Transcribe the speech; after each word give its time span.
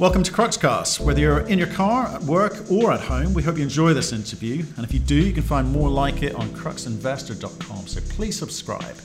Welcome 0.00 0.24
to 0.24 0.32
Cruxcast. 0.32 0.98
Whether 0.98 1.20
you're 1.20 1.46
in 1.46 1.56
your 1.56 1.68
car, 1.68 2.08
at 2.08 2.20
work, 2.22 2.68
or 2.68 2.90
at 2.90 2.98
home, 2.98 3.32
we 3.32 3.44
hope 3.44 3.58
you 3.58 3.62
enjoy 3.62 3.94
this 3.94 4.12
interview. 4.12 4.64
And 4.76 4.84
if 4.84 4.92
you 4.92 4.98
do, 4.98 5.14
you 5.14 5.32
can 5.32 5.44
find 5.44 5.70
more 5.70 5.88
like 5.88 6.24
it 6.24 6.34
on 6.34 6.48
cruxinvestor.com. 6.48 7.86
So 7.86 8.00
please 8.08 8.36
subscribe. 8.36 8.96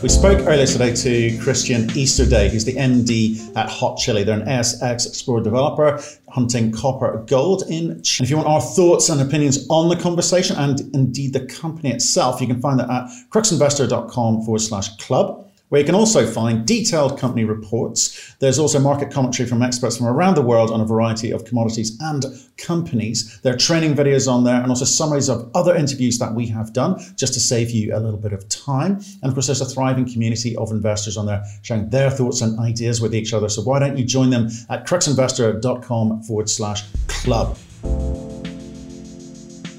We 0.00 0.08
spoke 0.08 0.46
earlier 0.46 0.66
today 0.66 0.94
to 0.94 1.38
Christian 1.42 1.90
Easterday, 1.96 2.50
who's 2.50 2.64
the 2.64 2.74
MD 2.74 3.56
at 3.56 3.68
Hot 3.68 3.98
Chili. 3.98 4.22
They're 4.22 4.38
an 4.38 4.46
ASX 4.46 5.08
Explorer 5.08 5.42
developer 5.42 6.00
hunting 6.28 6.70
copper 6.70 7.24
gold 7.26 7.64
in 7.68 8.00
Chile. 8.04 8.24
If 8.24 8.30
you 8.30 8.36
want 8.36 8.48
our 8.48 8.60
thoughts 8.60 9.08
and 9.08 9.20
opinions 9.20 9.66
on 9.70 9.88
the 9.88 9.96
conversation 9.96 10.54
and 10.54 10.82
indeed 10.94 11.32
the 11.32 11.46
company 11.46 11.90
itself, 11.90 12.40
you 12.40 12.46
can 12.46 12.60
find 12.60 12.78
that 12.78 12.88
at 12.88 13.10
cruxinvestor.com 13.30 14.42
forward 14.42 14.60
slash 14.60 14.96
club 14.98 15.48
where 15.72 15.80
you 15.80 15.86
can 15.86 15.94
also 15.94 16.26
find 16.26 16.66
detailed 16.66 17.18
company 17.18 17.44
reports. 17.44 18.34
There's 18.40 18.58
also 18.58 18.78
market 18.78 19.10
commentary 19.10 19.48
from 19.48 19.62
experts 19.62 19.96
from 19.96 20.06
around 20.06 20.34
the 20.34 20.42
world 20.42 20.70
on 20.70 20.82
a 20.82 20.84
variety 20.84 21.30
of 21.30 21.46
commodities 21.46 21.98
and 22.02 22.26
companies. 22.58 23.40
There 23.40 23.54
are 23.54 23.56
training 23.56 23.94
videos 23.94 24.30
on 24.30 24.44
there 24.44 24.60
and 24.60 24.68
also 24.68 24.84
summaries 24.84 25.30
of 25.30 25.50
other 25.54 25.74
interviews 25.74 26.18
that 26.18 26.34
we 26.34 26.46
have 26.48 26.74
done 26.74 27.00
just 27.16 27.32
to 27.32 27.40
save 27.40 27.70
you 27.70 27.96
a 27.96 28.00
little 28.00 28.20
bit 28.20 28.34
of 28.34 28.46
time. 28.50 29.00
And 29.22 29.30
of 29.30 29.32
course, 29.32 29.46
there's 29.46 29.62
a 29.62 29.64
thriving 29.64 30.04
community 30.04 30.54
of 30.56 30.72
investors 30.72 31.16
on 31.16 31.24
there 31.24 31.42
sharing 31.62 31.88
their 31.88 32.10
thoughts 32.10 32.42
and 32.42 32.60
ideas 32.60 33.00
with 33.00 33.14
each 33.14 33.32
other. 33.32 33.48
So 33.48 33.62
why 33.62 33.78
don't 33.78 33.96
you 33.96 34.04
join 34.04 34.28
them 34.28 34.50
at 34.68 34.86
cruxinvestor.com 34.86 36.24
forward 36.24 36.50
slash 36.50 36.82
club. 37.08 37.56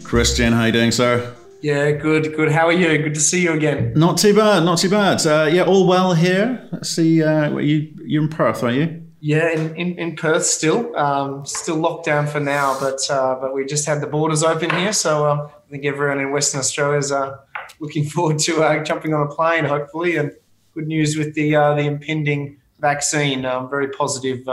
Christian, 0.04 0.54
how 0.54 0.66
you 0.66 0.72
doing, 0.72 0.90
sir? 0.92 1.36
Yeah, 1.64 1.92
good, 1.92 2.36
good. 2.36 2.52
How 2.52 2.68
are 2.68 2.74
you? 2.74 2.98
Good 2.98 3.14
to 3.14 3.22
see 3.22 3.44
you 3.44 3.54
again. 3.54 3.94
Not 3.96 4.18
too 4.18 4.36
bad, 4.36 4.66
not 4.66 4.80
too 4.80 4.90
bad. 4.90 5.26
Uh, 5.26 5.50
yeah, 5.50 5.64
all 5.64 5.88
well 5.88 6.14
here. 6.14 6.68
Let's 6.74 6.90
see. 6.90 7.24
Uh, 7.24 7.58
you 7.58 7.90
you're 8.04 8.24
in 8.24 8.28
Perth, 8.28 8.64
are 8.64 8.72
you? 8.74 9.02
Yeah, 9.22 9.50
in, 9.50 9.74
in, 9.78 9.98
in 9.98 10.16
Perth 10.18 10.44
still. 10.44 10.94
Um, 10.98 11.46
still 11.46 11.78
locked 11.78 12.06
down 12.06 12.28
for 12.28 12.42
now, 12.42 12.78
but 12.82 13.00
uh, 13.10 13.36
but 13.40 13.54
we 13.54 13.64
just 13.64 13.86
had 13.86 14.02
the 14.02 14.08
borders 14.08 14.44
open 14.44 14.72
here, 14.72 14.92
so 14.92 15.26
um, 15.26 15.40
I 15.40 15.72
think 15.72 15.86
everyone 15.86 16.20
in 16.20 16.34
Western 16.34 16.60
Australia 16.60 16.98
is 16.98 17.14
uh, 17.14 17.38
looking 17.80 18.04
forward 18.10 18.40
to 18.40 18.62
uh, 18.62 18.84
jumping 18.84 19.14
on 19.14 19.26
a 19.26 19.30
plane, 19.30 19.64
hopefully, 19.64 20.18
and 20.18 20.34
good 20.74 20.88
news 20.88 21.16
with 21.16 21.34
the 21.34 21.56
uh, 21.56 21.76
the 21.76 21.84
impending 21.84 22.58
vaccine. 22.80 23.46
Um, 23.46 23.70
very 23.70 23.88
positive 23.88 24.46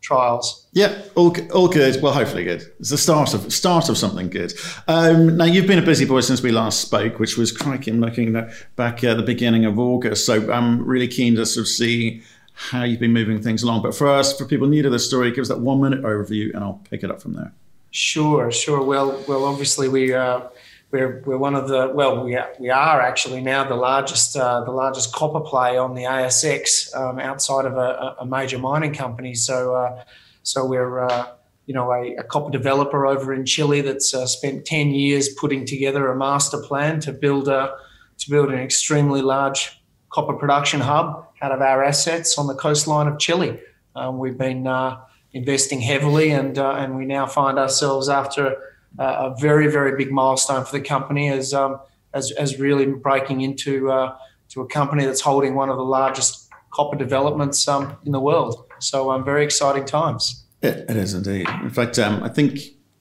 trials. 0.00 0.66
Yeah, 0.72 1.02
all, 1.14 1.34
all 1.52 1.68
good. 1.68 2.00
Well, 2.02 2.12
hopefully 2.12 2.44
good. 2.44 2.62
It's 2.78 2.90
the 2.90 2.98
start 2.98 3.34
of 3.34 3.52
start 3.52 3.88
of 3.88 3.98
something 3.98 4.28
good. 4.28 4.52
Um, 4.88 5.36
now 5.36 5.44
you've 5.44 5.66
been 5.66 5.78
a 5.78 5.84
busy 5.86 6.04
boy 6.04 6.20
since 6.20 6.42
we 6.42 6.52
last 6.52 6.80
spoke, 6.80 7.18
which 7.18 7.36
was 7.36 7.52
cracking 7.52 8.00
looking 8.00 8.32
back 8.76 9.04
at 9.04 9.16
the 9.16 9.22
beginning 9.22 9.64
of 9.64 9.78
August. 9.78 10.26
So 10.26 10.52
I'm 10.52 10.84
really 10.84 11.08
keen 11.08 11.34
to 11.36 11.46
sort 11.46 11.62
of 11.62 11.68
see 11.68 12.22
how 12.54 12.84
you've 12.84 13.00
been 13.00 13.12
moving 13.12 13.42
things 13.42 13.62
along. 13.62 13.82
But 13.82 13.94
first, 13.94 14.38
for 14.38 14.44
people 14.44 14.66
new 14.66 14.82
to 14.82 14.90
the 14.90 14.98
story, 14.98 15.30
give 15.30 15.42
us 15.42 15.48
that 15.48 15.60
one 15.60 15.80
minute 15.80 16.02
overview, 16.02 16.54
and 16.54 16.64
I'll 16.64 16.80
pick 16.88 17.02
it 17.02 17.10
up 17.10 17.20
from 17.20 17.34
there. 17.34 17.52
Sure, 17.90 18.50
sure. 18.52 18.82
Well, 18.82 19.22
well, 19.26 19.44
obviously 19.44 19.88
we. 19.88 20.14
Uh, 20.14 20.42
we're, 20.90 21.22
we're 21.26 21.38
one 21.38 21.54
of 21.54 21.68
the 21.68 21.90
well 21.92 22.24
we 22.24 22.36
are, 22.36 22.52
we 22.58 22.70
are 22.70 23.00
actually 23.00 23.40
now 23.40 23.64
the 23.64 23.74
largest 23.74 24.36
uh, 24.36 24.62
the 24.64 24.70
largest 24.70 25.12
copper 25.12 25.40
play 25.40 25.76
on 25.76 25.94
the 25.94 26.02
ASX 26.02 26.94
um, 26.96 27.18
outside 27.18 27.64
of 27.64 27.76
a, 27.76 28.16
a, 28.20 28.26
major 28.26 28.58
mining 28.58 28.94
company. 28.94 29.34
So 29.34 29.74
uh, 29.74 30.04
so 30.42 30.64
we're 30.64 31.00
uh, 31.00 31.28
you 31.66 31.74
know 31.74 31.92
a, 31.92 32.14
a, 32.16 32.22
copper 32.22 32.50
developer 32.50 33.06
over 33.06 33.34
in 33.34 33.44
Chile 33.44 33.80
that's 33.80 34.14
uh, 34.14 34.26
spent 34.26 34.64
ten 34.64 34.90
years 34.90 35.28
putting 35.28 35.66
together 35.66 36.08
a 36.08 36.16
master 36.16 36.58
plan 36.58 37.00
to 37.00 37.12
build 37.12 37.48
a 37.48 37.76
to 38.18 38.30
build 38.30 38.50
an 38.50 38.58
extremely 38.58 39.22
large 39.22 39.80
copper 40.10 40.34
production 40.34 40.80
hub 40.80 41.26
out 41.42 41.52
of 41.52 41.60
our 41.60 41.82
assets 41.82 42.38
on 42.38 42.46
the 42.46 42.54
coastline 42.54 43.08
of 43.08 43.18
Chile. 43.18 43.60
Um, 43.96 44.18
we've 44.18 44.38
been 44.38 44.66
uh, 44.66 45.00
investing 45.32 45.80
heavily, 45.80 46.30
and 46.30 46.56
uh, 46.58 46.72
and 46.72 46.96
we 46.96 47.06
now 47.06 47.26
find 47.26 47.58
ourselves 47.58 48.08
after 48.08 48.56
a 48.98 49.34
very 49.40 49.68
very 49.70 49.96
big 49.96 50.10
milestone 50.10 50.64
for 50.64 50.72
the 50.72 50.84
company 50.84 51.28
as 51.28 51.52
um, 51.52 51.78
as, 52.14 52.30
as 52.32 52.58
really 52.58 52.86
breaking 52.86 53.42
into 53.42 53.90
uh, 53.90 54.16
to 54.48 54.60
a 54.62 54.66
company 54.66 55.04
that's 55.04 55.20
holding 55.20 55.54
one 55.54 55.68
of 55.68 55.76
the 55.76 55.84
largest 55.84 56.48
copper 56.70 56.96
developments 56.96 57.66
um, 57.68 57.96
in 58.04 58.12
the 58.12 58.20
world. 58.20 58.64
So 58.80 59.10
um, 59.10 59.24
very 59.24 59.44
exciting 59.44 59.84
times. 59.84 60.44
it, 60.62 60.84
it 60.88 60.96
is 60.96 61.14
indeed. 61.14 61.48
In 61.62 61.70
fact, 61.70 61.98
um, 61.98 62.22
I 62.22 62.28
think 62.28 62.60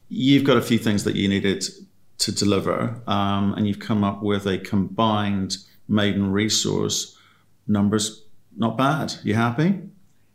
you've 0.09 0.43
got 0.43 0.57
a 0.57 0.61
few 0.61 0.77
things 0.77 1.03
that 1.03 1.15
you 1.15 1.27
needed 1.27 1.65
to 2.19 2.31
deliver, 2.31 3.01
um, 3.07 3.53
and 3.55 3.67
you've 3.67 3.79
come 3.79 4.03
up 4.03 4.23
with 4.23 4.45
a 4.45 4.57
combined 4.57 5.57
maiden 5.87 6.31
resource 6.31 7.17
numbers. 7.67 8.23
Not 8.57 8.77
bad. 8.77 9.13
You 9.23 9.35
happy? 9.35 9.81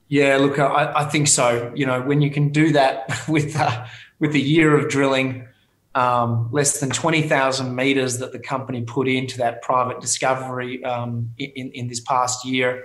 Yeah, 0.09 0.37
look, 0.37 0.59
I, 0.59 0.93
I 0.95 1.05
think 1.05 1.29
so. 1.29 1.73
You 1.75 1.87
know, 1.87 2.03
when 2.03 2.21
you 2.21 2.31
can 2.31 2.51
do 2.51 2.73
that 2.73 3.25
with 3.29 3.57
uh, 3.57 3.87
with 4.19 4.34
a 4.34 4.41
year 4.41 4.77
of 4.77 4.89
drilling, 4.89 5.47
um, 5.95 6.49
less 6.53 6.81
than 6.81 6.91
20,000 6.91 7.75
meters 7.75 8.19
that 8.19 8.33
the 8.33 8.39
company 8.39 8.83
put 8.83 9.09
into 9.09 9.39
that 9.39 9.62
private 9.62 10.01
discovery 10.01 10.84
um, 10.84 11.31
in, 11.39 11.71
in 11.73 11.89
this 11.89 12.01
past 12.01 12.45
year. 12.45 12.84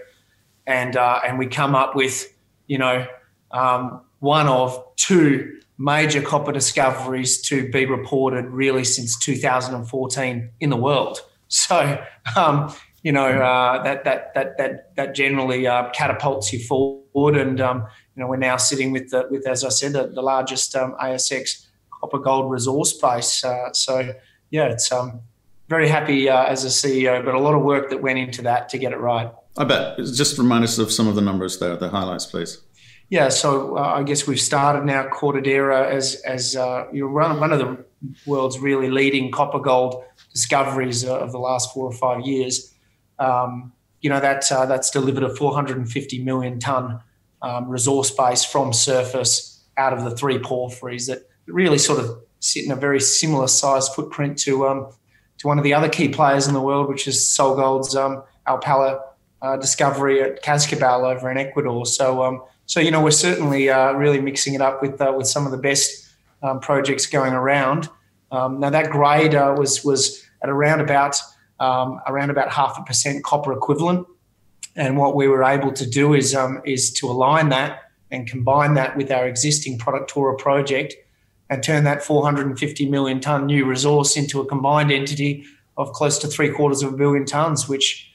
And, 0.65 0.95
uh, 0.95 1.19
and 1.25 1.37
we 1.37 1.47
come 1.47 1.75
up 1.75 1.95
with, 1.95 2.33
you 2.67 2.77
know, 2.77 3.05
um, 3.51 4.01
one 4.19 4.47
of 4.47 4.83
two 4.95 5.59
major 5.77 6.21
copper 6.21 6.51
discoveries 6.51 7.41
to 7.41 7.69
be 7.69 7.85
reported 7.85 8.45
really 8.45 8.83
since 8.83 9.19
2014 9.19 10.49
in 10.59 10.69
the 10.69 10.77
world. 10.77 11.19
So, 11.47 12.03
um, 12.35 12.73
you 13.03 13.11
know, 13.11 13.27
uh, 13.27 13.83
that, 13.83 14.03
that, 14.03 14.33
that, 14.33 14.57
that, 14.57 14.95
that 14.95 15.13
generally 15.13 15.67
uh, 15.67 15.91
catapults 15.91 16.51
you 16.51 16.57
forward. 16.57 17.37
And, 17.37 17.61
um, 17.61 17.85
you 18.15 18.23
know, 18.23 18.27
we're 18.27 18.37
now 18.37 18.57
sitting 18.57 18.91
with, 18.91 19.11
the, 19.11 19.27
with 19.29 19.47
as 19.47 19.63
I 19.63 19.69
said, 19.69 19.93
the, 19.93 20.07
the 20.07 20.23
largest 20.23 20.75
um, 20.75 20.95
ASX 20.99 21.64
copper 22.05 22.23
gold 22.23 22.51
resource 22.51 22.93
base. 22.93 23.43
Uh, 23.43 23.73
so 23.73 24.13
yeah, 24.51 24.65
it's 24.65 24.91
um, 24.91 25.21
very 25.69 25.87
happy 25.87 26.29
uh, 26.29 26.45
as 26.45 26.63
a 26.63 26.67
CEO, 26.67 27.23
but 27.25 27.33
a 27.33 27.39
lot 27.39 27.55
of 27.55 27.63
work 27.63 27.89
that 27.89 28.01
went 28.01 28.19
into 28.19 28.43
that 28.43 28.69
to 28.69 28.77
get 28.77 28.91
it 28.91 28.99
right. 28.99 29.31
I 29.57 29.63
bet. 29.63 29.97
Just 29.97 30.37
remind 30.37 30.63
us 30.63 30.77
of 30.77 30.91
some 30.91 31.07
of 31.07 31.15
the 31.15 31.21
numbers 31.21 31.59
there, 31.59 31.75
the 31.77 31.89
highlights, 31.89 32.25
please. 32.25 32.61
Yeah, 33.09 33.29
so 33.29 33.77
uh, 33.77 33.81
I 33.81 34.03
guess 34.03 34.27
we've 34.27 34.39
started 34.39 34.85
now 34.85 35.07
Cortadera 35.07 35.89
as 35.89 36.15
as 36.25 36.55
uh, 36.55 36.85
you 36.91 37.07
know, 37.07 37.11
one 37.13 37.51
of 37.51 37.59
the 37.59 37.85
world's 38.25 38.59
really 38.59 38.89
leading 38.89 39.31
copper 39.31 39.59
gold 39.59 40.03
discoveries 40.31 41.05
uh, 41.05 41.19
of 41.19 41.31
the 41.31 41.39
last 41.39 41.73
four 41.73 41.85
or 41.85 41.93
five 41.93 42.21
years. 42.21 42.73
Um, 43.17 43.73
you 44.01 44.09
know 44.09 44.19
that 44.19 44.51
uh, 44.51 44.65
that's 44.65 44.89
delivered 44.89 45.23
a 45.23 45.29
450 45.35 46.23
million 46.23 46.59
ton 46.59 46.99
um, 47.41 47.69
resource 47.69 48.11
base 48.11 48.43
from 48.43 48.73
surface 48.73 49.63
out 49.77 49.93
of 49.93 50.03
the 50.03 50.11
three 50.11 50.39
porphyries 50.39 51.07
that 51.07 51.29
really 51.47 51.77
sort 51.77 51.99
of 51.99 52.23
sit 52.39 52.65
in 52.65 52.71
a 52.71 52.75
very 52.75 52.99
similar 52.99 53.47
size 53.47 53.89
footprint 53.89 54.37
to 54.39 54.67
um, 54.67 54.87
to 55.37 55.47
one 55.47 55.57
of 55.57 55.63
the 55.63 55.73
other 55.73 55.89
key 55.89 56.09
players 56.09 56.47
in 56.47 56.53
the 56.53 56.61
world, 56.61 56.87
which 56.87 57.07
is 57.07 57.17
SolGold's 57.17 57.95
um, 57.95 58.23
Alpala 58.47 59.01
uh, 59.41 59.57
discovery 59.57 60.21
at 60.21 60.41
Cascabel 60.41 61.05
over 61.05 61.29
in 61.29 61.37
Ecuador. 61.37 61.85
So, 61.85 62.23
um, 62.23 62.41
so 62.65 62.79
you 62.79 62.91
know, 62.91 63.01
we're 63.01 63.11
certainly 63.11 63.69
uh, 63.69 63.93
really 63.93 64.21
mixing 64.21 64.53
it 64.53 64.61
up 64.61 64.81
with 64.81 65.01
uh, 65.01 65.13
with 65.15 65.27
some 65.27 65.45
of 65.45 65.51
the 65.51 65.57
best 65.57 66.07
um, 66.41 66.59
projects 66.59 67.05
going 67.05 67.33
around. 67.33 67.89
Um, 68.31 68.59
now, 68.59 68.69
that 68.69 68.89
grade 68.91 69.35
uh, 69.35 69.55
was 69.57 69.83
was 69.83 70.23
at 70.41 70.49
around 70.49 70.81
about 70.81 71.19
um, 71.59 71.99
around 72.07 72.29
about 72.29 72.51
half 72.51 72.77
a 72.79 72.83
percent 72.83 73.23
copper 73.23 73.53
equivalent, 73.53 74.07
and 74.75 74.97
what 74.97 75.15
we 75.15 75.27
were 75.27 75.43
able 75.43 75.71
to 75.73 75.89
do 75.89 76.13
is 76.13 76.33
um, 76.35 76.61
is 76.65 76.91
to 76.93 77.09
align 77.09 77.49
that 77.49 77.81
and 78.11 78.27
combine 78.27 78.75
that 78.75 78.95
with 78.95 79.11
our 79.11 79.27
existing 79.27 79.77
Productora 79.77 80.37
project 80.37 80.95
and 81.49 81.63
turn 81.63 81.83
that 81.83 82.03
450 82.03 82.89
million 82.89 83.19
ton 83.19 83.45
new 83.45 83.65
resource 83.65 84.17
into 84.17 84.41
a 84.41 84.45
combined 84.45 84.91
entity 84.91 85.45
of 85.77 85.91
close 85.93 86.17
to 86.19 86.27
three 86.27 86.49
quarters 86.49 86.81
of 86.81 86.93
a 86.93 86.97
billion 86.97 87.25
tons, 87.25 87.67
which, 87.67 88.11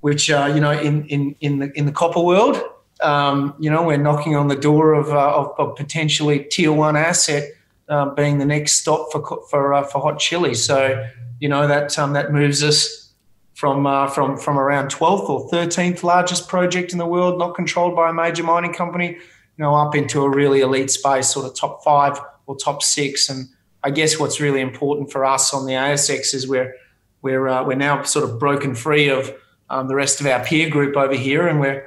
which 0.00 0.30
uh, 0.30 0.50
you 0.54 0.60
know, 0.60 0.72
in, 0.72 1.06
in, 1.06 1.34
in, 1.40 1.58
the, 1.58 1.72
in 1.74 1.86
the 1.86 1.92
copper 1.92 2.20
world, 2.20 2.62
um, 3.02 3.54
you 3.58 3.70
know, 3.70 3.82
we're 3.82 3.96
knocking 3.96 4.36
on 4.36 4.48
the 4.48 4.56
door 4.56 4.94
of, 4.94 5.08
uh, 5.08 5.34
of, 5.34 5.52
of, 5.58 5.76
potentially 5.76 6.40
tier 6.50 6.72
one 6.72 6.96
asset 6.96 7.50
uh, 7.88 8.10
being 8.14 8.38
the 8.38 8.44
next 8.44 8.72
stop 8.72 9.10
for 9.10 9.42
for 9.48 9.74
uh, 9.74 9.82
for 9.82 10.00
hot 10.00 10.18
chili. 10.18 10.54
So, 10.54 11.06
you 11.40 11.48
know, 11.48 11.66
that 11.66 11.98
um, 11.98 12.12
that 12.12 12.32
moves 12.32 12.62
us 12.62 13.12
from 13.54 13.86
uh, 13.86 14.06
from 14.06 14.36
from 14.36 14.58
around 14.58 14.90
12th 14.90 15.28
or 15.28 15.50
13th 15.50 16.02
largest 16.02 16.48
project 16.48 16.92
in 16.92 16.98
the 16.98 17.06
world, 17.06 17.38
not 17.38 17.54
controlled 17.54 17.96
by 17.96 18.10
a 18.10 18.12
major 18.12 18.42
mining 18.42 18.72
company, 18.72 19.08
you 19.08 19.18
know, 19.58 19.74
up 19.74 19.94
into 19.94 20.22
a 20.22 20.28
really 20.28 20.60
elite 20.60 20.90
space, 20.90 21.28
sort 21.28 21.46
of 21.46 21.54
top 21.54 21.82
five 21.82 22.20
or 22.50 22.56
top 22.56 22.82
six. 22.82 23.28
And 23.28 23.48
I 23.84 23.90
guess 23.90 24.18
what's 24.18 24.40
really 24.40 24.60
important 24.60 25.12
for 25.12 25.24
us 25.24 25.54
on 25.54 25.66
the 25.66 25.74
ASX 25.74 26.34
is 26.34 26.48
we're 26.48 26.74
we're 27.22 27.46
uh, 27.48 27.64
we're 27.64 27.76
now 27.76 28.02
sort 28.02 28.28
of 28.28 28.38
broken 28.38 28.74
free 28.74 29.08
of 29.08 29.32
um, 29.70 29.86
the 29.86 29.94
rest 29.94 30.20
of 30.20 30.26
our 30.26 30.44
peer 30.44 30.68
group 30.68 30.96
over 30.96 31.14
here, 31.14 31.46
and 31.46 31.60
we're 31.60 31.86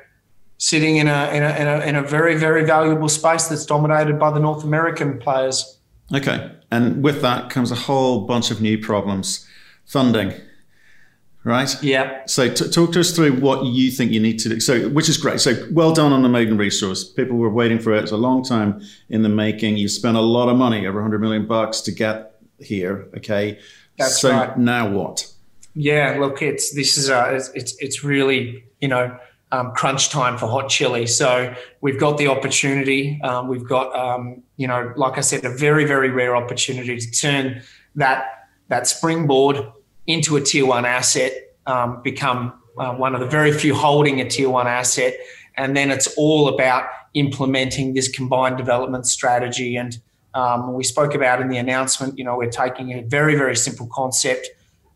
sitting 0.57 0.95
in 0.97 1.07
a, 1.07 1.29
in 1.33 1.43
a, 1.43 1.49
in 1.55 1.67
a 1.67 1.79
in 1.85 1.95
a 1.97 2.01
very 2.01 2.35
very 2.37 2.63
valuable 2.63 3.09
space 3.09 3.47
that's 3.47 3.65
dominated 3.65 4.17
by 4.17 4.31
the 4.31 4.39
North 4.39 4.63
American 4.63 5.19
players. 5.19 5.79
Okay, 6.13 6.51
and 6.71 7.03
with 7.03 7.21
that 7.21 7.49
comes 7.49 7.71
a 7.71 7.75
whole 7.75 8.21
bunch 8.21 8.51
of 8.51 8.61
new 8.61 8.77
problems. 8.77 9.45
Funding. 9.85 10.33
Right? 11.43 11.83
Yeah. 11.83 12.25
So 12.25 12.49
t- 12.49 12.69
talk 12.69 12.93
to 12.93 12.99
us 12.99 13.11
through 13.11 13.39
what 13.39 13.65
you 13.65 13.91
think 13.91 14.11
you 14.11 14.19
need 14.19 14.39
to 14.39 14.49
do. 14.49 14.59
So, 14.59 14.89
which 14.89 15.09
is 15.09 15.17
great. 15.17 15.41
So, 15.41 15.67
well 15.71 15.93
done 15.93 16.13
on 16.13 16.23
the 16.23 16.29
maiden 16.29 16.57
resource. 16.57 17.03
People 17.03 17.37
were 17.37 17.49
waiting 17.49 17.79
for 17.79 17.93
it. 17.93 18.03
It's 18.03 18.11
a 18.11 18.17
long 18.17 18.43
time 18.43 18.81
in 19.09 19.23
the 19.23 19.29
making. 19.29 19.77
You 19.77 19.87
spent 19.87 20.17
a 20.17 20.21
lot 20.21 20.49
of 20.49 20.57
money, 20.57 20.85
over 20.87 20.99
100 20.99 21.19
million 21.19 21.45
bucks, 21.45 21.81
to 21.81 21.91
get 21.91 22.39
here. 22.59 23.07
Okay. 23.17 23.59
That's 23.97 24.19
so 24.19 24.31
right. 24.31 24.57
now 24.57 24.89
what? 24.89 25.31
Yeah. 25.73 26.17
Look, 26.19 26.41
it's 26.41 26.73
this 26.73 26.97
is 26.97 27.09
a 27.09 27.35
it's 27.53 27.75
it's 27.79 28.03
really 28.03 28.63
you 28.81 28.87
know. 28.87 29.17
Um, 29.51 29.71
crunch 29.75 30.09
time 30.09 30.35
for 30.39 30.47
hot 30.47 30.67
chili. 30.67 31.05
So 31.05 31.53
we've 31.79 31.99
got 31.99 32.17
the 32.17 32.25
opportunity. 32.25 33.21
Um, 33.21 33.47
we've 33.47 33.63
got, 33.63 33.95
um, 33.95 34.41
you 34.57 34.67
know, 34.67 34.91
like 34.95 35.19
I 35.19 35.21
said, 35.21 35.45
a 35.45 35.55
very, 35.55 35.85
very 35.85 36.09
rare 36.09 36.35
opportunity 36.35 36.97
to 36.97 37.11
turn 37.11 37.61
that 37.93 38.47
that 38.69 38.87
springboard 38.87 39.57
into 40.07 40.35
a 40.35 40.41
tier 40.41 40.65
one 40.65 40.85
asset, 40.85 41.33
um, 41.65 42.01
become 42.01 42.53
uh, 42.77 42.93
one 42.93 43.13
of 43.13 43.21
the 43.21 43.27
very 43.27 43.51
few 43.51 43.75
holding 43.75 44.19
a 44.19 44.27
tier 44.27 44.49
one 44.49 44.67
asset, 44.67 45.15
and 45.55 45.77
then 45.77 45.91
it's 45.91 46.07
all 46.17 46.47
about 46.47 46.85
implementing 47.13 47.93
this 47.93 48.09
combined 48.09 48.57
development 48.57 49.05
strategy. 49.05 49.75
And 49.75 49.97
um, 50.33 50.73
we 50.73 50.83
spoke 50.83 51.13
about 51.13 51.41
in 51.41 51.49
the 51.49 51.57
announcement, 51.57 52.17
you 52.17 52.23
know, 52.23 52.35
we're 52.37 52.49
taking 52.49 52.91
a 52.93 53.01
very, 53.03 53.35
very 53.35 53.55
simple 53.55 53.87
concept, 53.91 54.47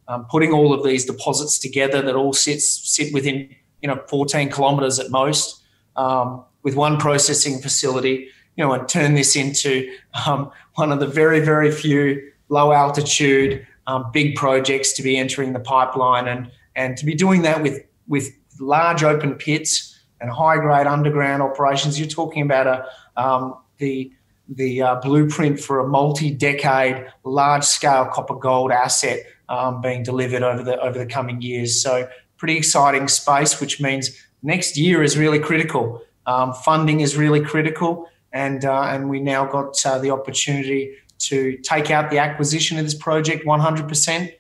um, 0.08 0.26
putting 0.26 0.52
all 0.52 0.74
of 0.74 0.84
these 0.84 1.06
deposits 1.06 1.60
together 1.60 2.02
that 2.02 2.16
all 2.16 2.34
sits 2.34 2.68
sit 2.90 3.14
within, 3.14 3.50
you 3.82 3.88
know, 3.88 4.02
14 4.08 4.50
kilometres 4.50 5.00
at 5.00 5.12
most, 5.12 5.62
um, 5.96 6.44
with 6.64 6.76
one 6.76 6.98
processing 6.98 7.62
facility, 7.62 8.30
you 8.56 8.64
know, 8.64 8.74
and 8.74 8.90
turn 8.90 9.14
this 9.14 9.36
into 9.36 9.90
um, 10.26 10.52
one 10.76 10.92
of 10.92 11.00
the 11.00 11.08
very, 11.08 11.40
very 11.40 11.72
few 11.72 12.32
low 12.50 12.72
altitude 12.72 13.66
um, 13.88 14.12
big 14.14 14.36
projects 14.36 14.94
to 14.94 15.02
be 15.02 15.18
entering 15.18 15.54
the 15.54 15.60
pipeline 15.60 16.28
and 16.28 16.52
and 16.76 16.96
to 16.98 17.06
be 17.06 17.16
doing 17.16 17.42
that 17.42 17.64
with 17.64 17.84
with 18.08 18.30
large 18.60 19.04
open 19.04 19.34
pits 19.36 20.00
and 20.22 20.30
high 20.30 20.58
grade 20.58 20.88
underground 20.88 21.42
operations. 21.42 22.00
You're 22.00 22.10
talking 22.10 22.44
about 22.44 22.68
a 22.68 23.22
um, 23.22 23.56
the 23.78 24.12
the 24.50 24.82
uh, 24.82 24.96
blueprint 25.02 25.60
for 25.60 25.80
a 25.82 25.88
multi-decade, 25.88 27.06
large-scale 27.26 28.06
copper 28.14 28.36
gold 28.36 28.72
asset 28.72 29.20
um, 29.50 29.82
being 29.82 30.04
delivered 30.04 30.44
over 30.44 30.64
the 30.64 30.80
over 30.80 30.98
the 30.98 31.06
coming 31.06 31.42
years. 31.42 31.82
So 31.82 32.08
pretty 32.38 32.58
exciting 32.58 33.08
space, 33.08 33.60
which 33.60 33.82
means 33.82 34.12
next 34.44 34.78
year 34.78 35.04
is 35.04 35.18
really 35.18 35.40
critical. 35.40 36.02
Um, 36.26 36.54
funding 36.54 37.00
is 37.00 37.16
really 37.16 37.42
critical, 37.42 38.10
and 38.32 38.66
uh, 38.66 38.84
and 38.84 39.10
we 39.10 39.20
now 39.20 39.46
got 39.46 39.74
uh, 39.86 39.98
the 39.98 40.12
opportunity 40.12 40.96
to 41.20 41.58
take 41.58 41.92
out 41.92 42.10
the 42.10 42.20
acquisition 42.20 42.78
of 42.78 42.86
this 42.86 42.96
project 42.96 43.46
100% 43.46 44.34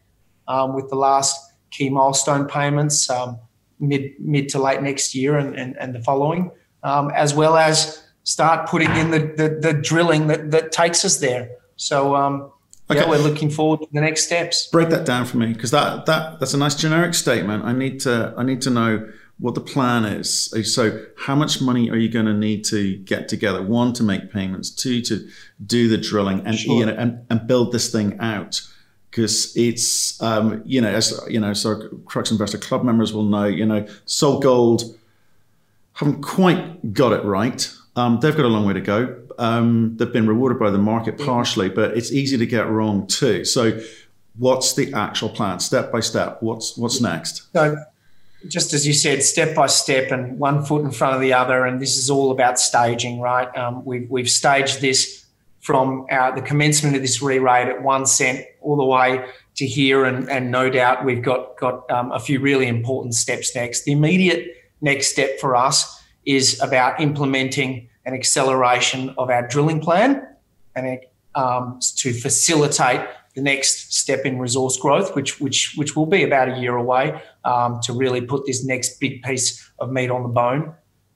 um, 0.47 0.75
with 0.75 0.89
the 0.89 0.95
last 0.95 1.53
key 1.71 1.89
milestone 1.89 2.47
payments 2.47 3.09
um, 3.09 3.37
mid 3.79 4.13
mid 4.19 4.49
to 4.49 4.59
late 4.59 4.81
next 4.81 5.13
year 5.13 5.37
and, 5.37 5.55
and, 5.55 5.77
and 5.77 5.93
the 5.93 6.01
following, 6.01 6.51
um, 6.83 7.11
as 7.11 7.33
well 7.33 7.57
as 7.57 8.03
start 8.23 8.67
putting 8.69 8.89
in 8.95 9.11
the, 9.11 9.19
the, 9.19 9.59
the, 9.61 9.73
drilling 9.73 10.27
that, 10.27 10.51
that 10.51 10.71
takes 10.71 11.05
us 11.05 11.17
there. 11.17 11.49
So, 11.77 12.15
um, 12.15 12.51
okay. 12.89 12.99
yeah, 12.99 13.09
we're 13.09 13.19
looking 13.19 13.49
forward 13.49 13.81
to 13.81 13.87
the 13.91 14.01
next 14.01 14.25
steps. 14.25 14.67
Break 14.67 14.89
that 14.89 15.05
down 15.05 15.25
for 15.25 15.37
me 15.37 15.53
because 15.53 15.71
that, 15.71 16.05
that 16.07 16.39
that's 16.39 16.53
a 16.53 16.57
nice 16.57 16.75
generic 16.75 17.13
statement. 17.13 17.63
I 17.65 17.73
need 17.73 17.99
to 18.01 18.33
I 18.37 18.43
need 18.43 18.61
to 18.63 18.69
know 18.69 19.09
what 19.39 19.53
the 19.55 19.61
plan 19.61 20.05
is. 20.05 20.51
So, 20.73 21.05
how 21.17 21.35
much 21.35 21.61
money 21.61 21.89
are 21.89 21.97
you 21.97 22.09
going 22.09 22.25
to 22.25 22.33
need 22.33 22.65
to 22.65 22.97
get 22.97 23.27
together? 23.27 23.61
One, 23.61 23.93
to 23.93 24.03
make 24.03 24.31
payments. 24.31 24.69
Two, 24.69 25.01
to 25.03 25.27
do 25.65 25.87
the 25.87 25.97
drilling 25.97 26.45
and 26.45 26.57
sure. 26.57 26.79
you 26.79 26.85
know 26.85 26.95
and, 26.97 27.25
and 27.29 27.47
build 27.47 27.71
this 27.71 27.91
thing 27.91 28.19
out. 28.19 28.61
Because 29.09 29.55
it's 29.55 30.21
um, 30.21 30.61
you 30.65 30.81
know 30.81 30.89
as 30.89 31.19
you 31.27 31.39
know, 31.39 31.53
so 31.53 31.87
Crux 32.05 32.31
Investor 32.31 32.57
Club 32.57 32.83
members 32.83 33.13
will 33.13 33.23
know. 33.23 33.45
You 33.45 33.65
know, 33.65 33.83
SolGold 34.05 34.95
haven't 35.93 36.21
quite 36.21 36.93
got 36.93 37.13
it 37.13 37.23
right. 37.23 37.71
Um, 37.95 38.19
they've 38.19 38.35
got 38.35 38.45
a 38.45 38.49
long 38.49 38.65
way 38.65 38.73
to 38.73 38.81
go. 38.81 39.19
Um, 39.39 39.97
they've 39.97 40.11
been 40.11 40.27
rewarded 40.27 40.59
by 40.59 40.69
the 40.69 40.77
market 40.77 41.17
partially, 41.17 41.69
but 41.69 41.95
it's 41.97 42.11
easy 42.11 42.37
to 42.37 42.45
get 42.45 42.67
wrong 42.67 43.07
too. 43.07 43.45
So, 43.45 43.79
what's 44.37 44.73
the 44.73 44.93
actual 44.93 45.29
plan, 45.29 45.59
step 45.59 45.91
by 45.91 45.99
step? 45.99 46.41
What's 46.41 46.77
what's 46.77 47.01
next? 47.01 47.51
So, 47.53 47.77
just 48.47 48.73
as 48.73 48.85
you 48.85 48.93
said, 48.93 49.23
step 49.23 49.55
by 49.55 49.67
step 49.67 50.11
and 50.11 50.37
one 50.37 50.63
foot 50.63 50.83
in 50.83 50.91
front 50.91 51.15
of 51.15 51.21
the 51.21 51.33
other. 51.33 51.65
And 51.65 51.81
this 51.81 51.97
is 51.97 52.09
all 52.09 52.31
about 52.31 52.59
staging, 52.59 53.19
right? 53.19 53.55
Um, 53.57 53.83
we've, 53.83 54.09
we've 54.09 54.29
staged 54.29 54.81
this 54.81 55.25
from 55.59 56.05
our, 56.11 56.33
the 56.35 56.41
commencement 56.41 56.95
of 56.95 57.01
this 57.01 57.21
re-rate 57.21 57.67
at 57.67 57.81
one 57.81 58.05
cent 58.05 58.45
all 58.61 58.77
the 58.77 58.85
way 58.85 59.25
to 59.55 59.65
here. 59.65 60.05
And, 60.05 60.29
and 60.29 60.51
no 60.51 60.69
doubt 60.69 61.03
we've 61.03 61.23
got, 61.23 61.57
got 61.57 61.89
um, 61.89 62.11
a 62.11 62.19
few 62.19 62.39
really 62.39 62.67
important 62.67 63.15
steps 63.15 63.55
next. 63.55 63.83
The 63.83 63.91
immediate 63.91 64.55
next 64.81 65.07
step 65.07 65.39
for 65.39 65.55
us 65.55 66.01
is 66.25 66.61
about 66.61 67.01
implementing 67.01 67.89
an 68.05 68.13
acceleration 68.13 69.13
of 69.17 69.29
our 69.29 69.47
drilling 69.47 69.81
plan 69.81 70.25
and 70.75 70.99
um, 71.35 71.79
to 71.97 72.13
facilitate 72.13 73.01
the 73.37 73.43
next 73.43 73.93
step 73.93 74.25
in 74.25 74.39
resource 74.39 74.77
growth, 74.77 75.15
which 75.15 75.39
which 75.39 75.75
which 75.77 75.95
will 75.95 76.07
be 76.07 76.23
about 76.23 76.49
a 76.49 76.59
year 76.59 76.75
away, 76.75 77.21
um, 77.45 77.79
to 77.83 77.93
really 77.93 78.19
put 78.19 78.47
this 78.47 78.65
next 78.65 78.99
big 78.99 79.21
piece 79.21 79.69
of 79.77 79.91
meat 79.91 80.09
on 80.09 80.23
the 80.23 80.29
bone. 80.29 80.73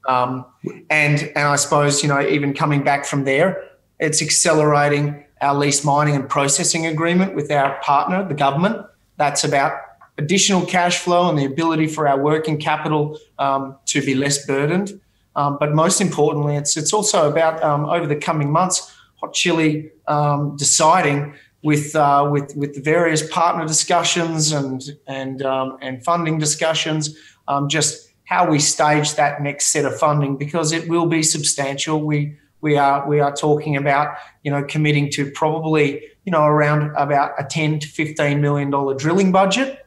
Um, 0.08 0.46
and 0.92 1.24
and 1.36 1.48
I 1.48 1.56
suppose 1.56 2.04
you 2.04 2.10
know 2.10 2.22
even 2.22 2.54
coming 2.54 2.84
back 2.84 3.06
from 3.06 3.24
there, 3.24 3.68
it's 4.00 4.22
accelerating 4.22 5.26
our 5.42 5.56
lease 5.56 5.84
mining 5.84 6.16
and 6.16 6.30
processing 6.30 6.86
agreement 6.86 7.36
with 7.36 7.52
our 7.52 7.82
partner, 7.82 8.24
the 8.28 8.36
government. 8.36 8.86
That's 9.18 9.44
about 9.44 9.74
additional 10.20 10.64
cash 10.64 11.00
flow 11.00 11.28
and 11.28 11.40
the 11.40 11.46
ability 11.46 11.88
for 11.88 12.08
our 12.08 12.22
working 12.22 12.60
capital 12.60 13.18
um, 13.40 13.76
to 13.88 14.06
be 14.06 14.14
less 14.14 14.46
burdened. 14.46 15.02
Um, 15.36 15.58
but 15.60 15.74
most 15.74 16.02
importantly, 16.02 16.56
it's 16.56 16.78
it's 16.78 16.94
also 16.94 17.28
about 17.28 17.64
um, 17.64 17.86
over 17.86 18.06
the 18.06 18.16
coming 18.16 18.52
months, 18.52 18.96
Hot 19.22 19.34
Chili 19.34 19.90
um, 20.08 20.56
deciding 20.56 21.34
with 21.64 21.96
uh, 21.96 22.28
with 22.32 22.56
with 22.56 22.74
the 22.76 22.82
various 22.82 23.28
partner 23.30 23.66
discussions 23.66 24.52
and 24.52 24.82
and 25.08 25.42
um, 25.44 25.78
and 25.82 26.04
funding 26.04 26.40
discussions, 26.40 27.16
um, 27.48 27.70
just 27.70 28.12
how 28.26 28.50
we 28.50 28.60
stage 28.60 29.16
that 29.16 29.42
next 29.42 29.68
set 29.68 29.86
of 29.86 29.98
funding 29.98 30.38
because 30.38 30.72
it 30.72 30.90
will 30.90 31.06
be 31.06 31.22
substantial. 31.22 32.02
We 32.02 32.38
we 32.62 32.78
are 32.78 33.08
we 33.08 33.20
are 33.20 33.36
talking 33.36 33.76
about 33.76 34.16
you 34.44 34.52
know 34.52 34.64
committing 34.64 35.10
to 35.12 35.30
probably 35.32 36.04
you 36.26 36.32
know 36.32 36.44
around 36.44 36.96
about 36.96 37.32
a 37.38 37.44
ten 37.44 37.80
to 37.80 37.88
fifteen 37.88 38.42
million 38.42 38.72
dollar 38.72 38.96
drilling 38.96 39.32
budget, 39.32 39.86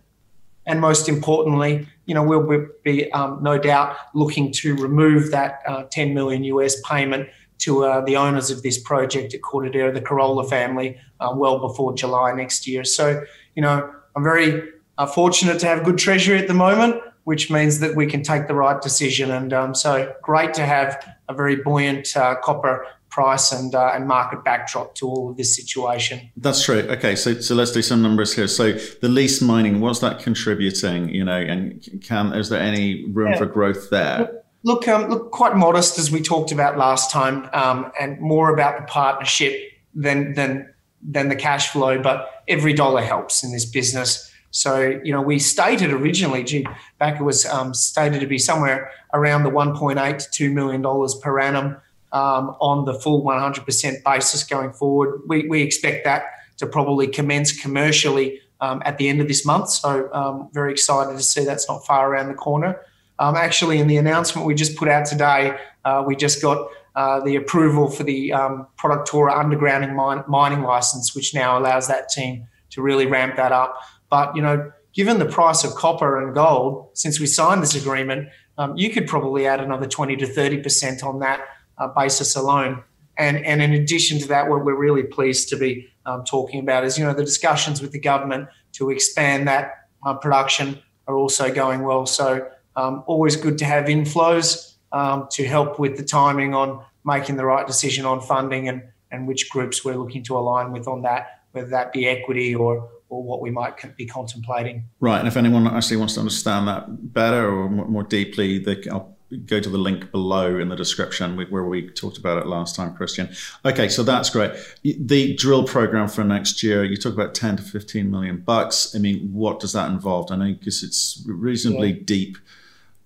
and 0.67 0.81
most 0.81 1.09
importantly, 1.09 1.89
you 2.07 2.15
know 2.15 2.23
we'll 2.23 2.69
be 2.85 3.11
um, 3.13 3.39
no 3.43 3.59
doubt 3.59 3.97
looking 4.15 4.53
to 4.53 4.77
remove 4.77 5.33
that 5.33 5.61
uh, 5.67 5.85
ten 5.91 6.15
million 6.15 6.45
US 6.45 6.81
payment 6.83 7.29
to 7.65 7.85
uh, 7.85 8.01
the 8.03 8.17
owners 8.17 8.51
of 8.51 8.63
this 8.63 8.79
project 8.79 9.35
at 9.35 9.41
Cortadera, 9.41 9.93
the 9.93 10.01
Carola 10.01 10.47
family, 10.49 10.99
uh, 11.21 11.33
well 11.35 11.59
before 11.59 11.95
July 11.95 12.33
next 12.33 12.67
year. 12.67 12.85
So, 12.85 13.23
you 13.55 13.63
know, 13.63 13.91
I'm 14.17 14.23
very 14.23 14.63
uh, 14.99 15.07
fortunate 15.07 15.59
to 15.61 15.67
have 15.67 15.85
good 15.85 15.99
treasury 15.99 16.39
at 16.39 16.49
the 16.49 16.55
moment, 16.55 17.01
which 17.25 17.51
means 17.51 17.81
that 17.81 17.97
we 17.97 18.07
can 18.07 18.23
take 18.23 18.49
the 18.49 18.55
right 18.55 18.81
decision. 18.81 19.31
And 19.31 19.53
um, 19.53 19.75
so, 19.75 20.15
great 20.23 20.55
to 20.55 20.67
have 20.67 21.17
a 21.29 21.35
very 21.35 21.57
buoyant 21.57 22.17
uh, 22.17 22.37
copper 22.43 22.87
price 23.15 23.53
and 23.53 23.77
uh, 23.77 23.93
and 23.95 24.09
market 24.09 24.43
backdrop 24.45 24.95
to 24.97 25.07
all 25.07 25.31
of 25.31 25.37
this 25.37 25.55
situation. 25.55 26.21
That's 26.37 26.65
true. 26.65 26.81
Okay, 26.81 27.15
so 27.15 27.41
so 27.41 27.55
let's 27.55 27.71
do 27.71 27.81
some 27.81 28.03
numbers 28.03 28.35
here. 28.35 28.49
So 28.49 28.73
the 28.73 29.09
lease 29.09 29.41
mining, 29.41 29.81
what's 29.81 30.01
that 30.01 30.19
contributing? 30.19 31.09
You 31.09 31.25
know, 31.25 31.39
and 31.39 32.03
can 32.03 32.35
is 32.35 32.49
there 32.49 32.61
any 32.61 33.05
room 33.07 33.33
yeah. 33.33 33.39
for 33.39 33.47
growth 33.47 33.89
there? 33.91 34.44
Look, 34.65 34.89
um, 34.89 35.11
look, 35.11 35.31
quite 35.31 35.57
modest 35.57 35.99
as 35.99 36.11
we 36.11 36.23
talked 36.23 36.51
about 36.51 36.79
last 36.79 37.11
time, 37.11 37.49
um, 37.53 37.93
and 38.01 38.19
more 38.19 38.53
about 38.53 38.81
the 38.81 38.87
partnership 38.87 39.55
than 39.95 40.33
than 40.33 40.73
than 41.03 41.29
the 41.29 41.37
cash 41.37 41.69
flow. 41.69 42.01
But 42.01 42.31
every 42.49 42.73
dollar 42.73 43.03
helps 43.03 43.45
in 43.45 43.53
this 43.53 43.67
business. 43.67 44.33
So 44.51 45.01
you 45.05 45.13
know, 45.13 45.21
we 45.21 45.39
stated 45.39 45.93
originally, 45.93 46.45
gee, 46.45 46.67
back 46.99 47.21
it 47.21 47.25
was 47.25 47.45
um, 47.45 47.75
stated 47.75 48.21
to 48.21 48.27
be 48.27 48.39
somewhere 48.39 48.91
around 49.13 49.43
the 49.43 49.51
1.8 49.51 50.19
to 50.19 50.31
2 50.31 50.51
million 50.51 50.81
dollars 50.81 51.15
per 51.15 51.39
annum 51.39 51.77
um, 52.13 52.57
on 52.61 52.87
the 52.87 52.95
full 52.95 53.23
100% 53.23 54.03
basis 54.03 54.45
going 54.45 54.73
forward. 54.73 55.21
We 55.27 55.47
we 55.47 55.61
expect 55.61 56.05
that 56.05 56.25
to 56.57 56.67
probably 56.67 57.07
commence 57.07 57.53
commercially 57.53 58.41
um, 58.63 58.81
at 58.87 58.97
the 58.97 59.09
end 59.09 59.21
of 59.21 59.29
this 59.29 59.45
month. 59.45 59.69
So 59.69 60.11
um, 60.15 60.49
very 60.55 60.73
excited 60.73 61.19
to 61.19 61.23
see 61.23 61.45
that's 61.45 61.69
not 61.69 61.85
far 61.85 62.11
around 62.11 62.29
the 62.29 62.35
corner. 62.35 62.81
Um, 63.19 63.37
actually, 63.37 63.79
in 63.79 63.87
the 63.87 63.97
announcement 63.97 64.47
we 64.47 64.55
just 64.55 64.77
put 64.77 64.89
out 64.89 65.07
today, 65.07 65.57
uh, 65.85 66.05
we 66.07 66.17
just 66.17 66.43
got 66.43 66.69
uh, 66.97 67.21
the 67.21 67.37
approval 67.37 67.91
for 67.91 68.05
the 68.05 68.33
um, 68.33 68.67
Productora 68.79 69.33
undergrounding 69.33 69.95
mine, 69.95 70.25
mining 70.29 70.63
license, 70.63 71.15
which 71.15 71.35
now 71.35 71.59
allows 71.59 71.89
that 71.89 72.09
team 72.09 72.47
to 72.71 72.83
really 72.83 73.07
ramp 73.07 73.37
that 73.37 73.53
up. 73.53 73.79
But 74.11 74.35
you 74.35 74.43
know, 74.43 74.73
given 74.93 75.19
the 75.19 75.27
price 75.27 75.65
of 75.65 75.75
copper 75.75 76.25
and 76.25 76.35
gold 76.35 76.91
since 76.95 77.21
we 77.21 77.27
signed 77.27 77.63
this 77.63 77.75
agreement, 77.75 78.29
um, 78.59 78.77
you 78.77 78.91
could 78.91 79.07
probably 79.07 79.47
add 79.47 79.61
another 79.61 79.87
20 79.87 80.17
to 80.17 80.27
30 80.27 80.63
percent 80.63 81.03
on 81.03 81.21
that 81.21 81.41
uh, 81.79 81.89
basis 81.89 82.37
alone. 82.37 82.83
And 83.17 83.45
and 83.45 83.63
in 83.63 83.73
addition 83.73 84.19
to 84.21 84.29
that, 84.29 84.49
what 84.49 84.65
we're 84.65 84.77
really 84.77 85.05
pleased 85.05 85.49
to 85.51 85.57
be 85.57 85.89
um, 86.07 86.25
talking 86.25 86.61
about 86.61 86.85
is 86.85 86.99
you 86.99 87.05
know 87.05 87.15
the 87.15 87.25
discussions 87.25 87.81
with 87.81 87.93
the 87.93 88.01
government 88.01 88.49
to 88.73 88.91
expand 88.91 89.47
that 89.47 89.87
uh, 90.05 90.15
production 90.15 90.81
are 91.07 91.17
also 91.17 91.53
going 91.53 91.83
well. 91.83 92.07
So 92.07 92.49
um, 92.77 93.05
always 93.07 93.37
good 93.37 93.59
to 93.59 93.65
have 93.65 93.87
inflows 93.87 94.75
um, 94.93 95.29
to 95.33 95.45
help 95.47 95.79
with 95.79 95.97
the 95.97 96.05
timing 96.05 96.55
on 96.55 96.85
making 97.05 97.37
the 97.37 97.45
right 97.45 97.67
decision 97.67 98.05
on 98.05 98.21
funding 98.21 98.69
and, 98.69 98.83
and 99.11 99.27
which 99.27 99.51
groups 99.51 99.85
we're 99.85 99.97
looking 99.97 100.23
to 100.25 100.37
align 100.37 100.73
with 100.73 100.89
on 100.89 101.03
that, 101.03 101.41
whether 101.53 101.69
that 101.69 101.93
be 101.93 102.09
equity 102.09 102.55
or 102.55 102.91
or 103.11 103.23
what 103.23 103.41
we 103.41 103.51
might 103.51 103.97
be 103.97 104.07
contemplating. 104.07 104.85
Right, 104.99 105.19
and 105.19 105.29
if 105.29 105.37
anyone 105.37 105.67
actually 105.69 105.99
wants 105.99 106.15
to 106.15 106.21
understand 106.21 106.67
that 106.69 107.13
better 107.13 107.49
or 107.49 107.69
more, 107.69 108.03
deeply, 108.03 108.59
they, 108.59 108.83
I'll 108.91 109.17
go 109.47 109.61
to 109.61 109.69
the 109.69 109.79
link 109.79 110.11
below 110.11 110.59
in 110.59 110.69
the 110.69 110.77
description 110.77 111.37
where 111.37 111.65
we 111.65 111.89
talked 111.91 112.19
about 112.19 112.39
it 112.39 112.47
last 112.47 112.75
time, 112.75 112.95
Christian. 112.95 113.29
Okay, 113.65 113.89
so 113.89 114.03
that's 114.03 114.31
great. 114.31 114.53
The 114.83 115.35
drill 115.37 115.65
program 115.65 116.09
for 116.09 116.25
next 116.25 116.63
year, 116.63 116.85
you 116.85 116.97
talk 116.97 117.13
about 117.13 117.35
10 117.35 117.59
to 117.59 117.63
15 117.63 118.11
million 118.11 118.39
bucks. 118.39 118.95
I 118.95 118.99
mean, 118.99 119.31
what 119.33 119.61
does 119.61 119.73
that 119.73 119.91
involve? 119.91 120.31
I 120.31 120.37
know 120.37 120.55
because 120.55 120.83
it's 120.83 121.23
reasonably 121.27 121.93
yeah. 121.93 122.03
deep 122.05 122.39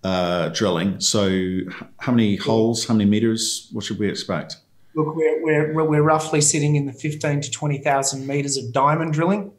uh, 0.04 0.48
drilling. 0.50 1.00
So, 1.00 1.60
how 1.98 2.12
many 2.12 2.36
holes, 2.36 2.86
how 2.86 2.94
many 2.94 3.08
meters? 3.08 3.68
What 3.72 3.84
should 3.84 3.98
we 3.98 4.08
expect? 4.08 4.56
Look, 4.94 5.14
we're, 5.14 5.72
we're, 5.74 5.84
we're 5.84 6.02
roughly 6.02 6.40
sitting 6.40 6.76
in 6.76 6.86
the 6.86 6.92
15 6.92 7.42
to 7.42 7.50
20,000 7.50 8.26
meters 8.26 8.56
of 8.56 8.72
diamond 8.72 9.12
drilling. 9.12 9.52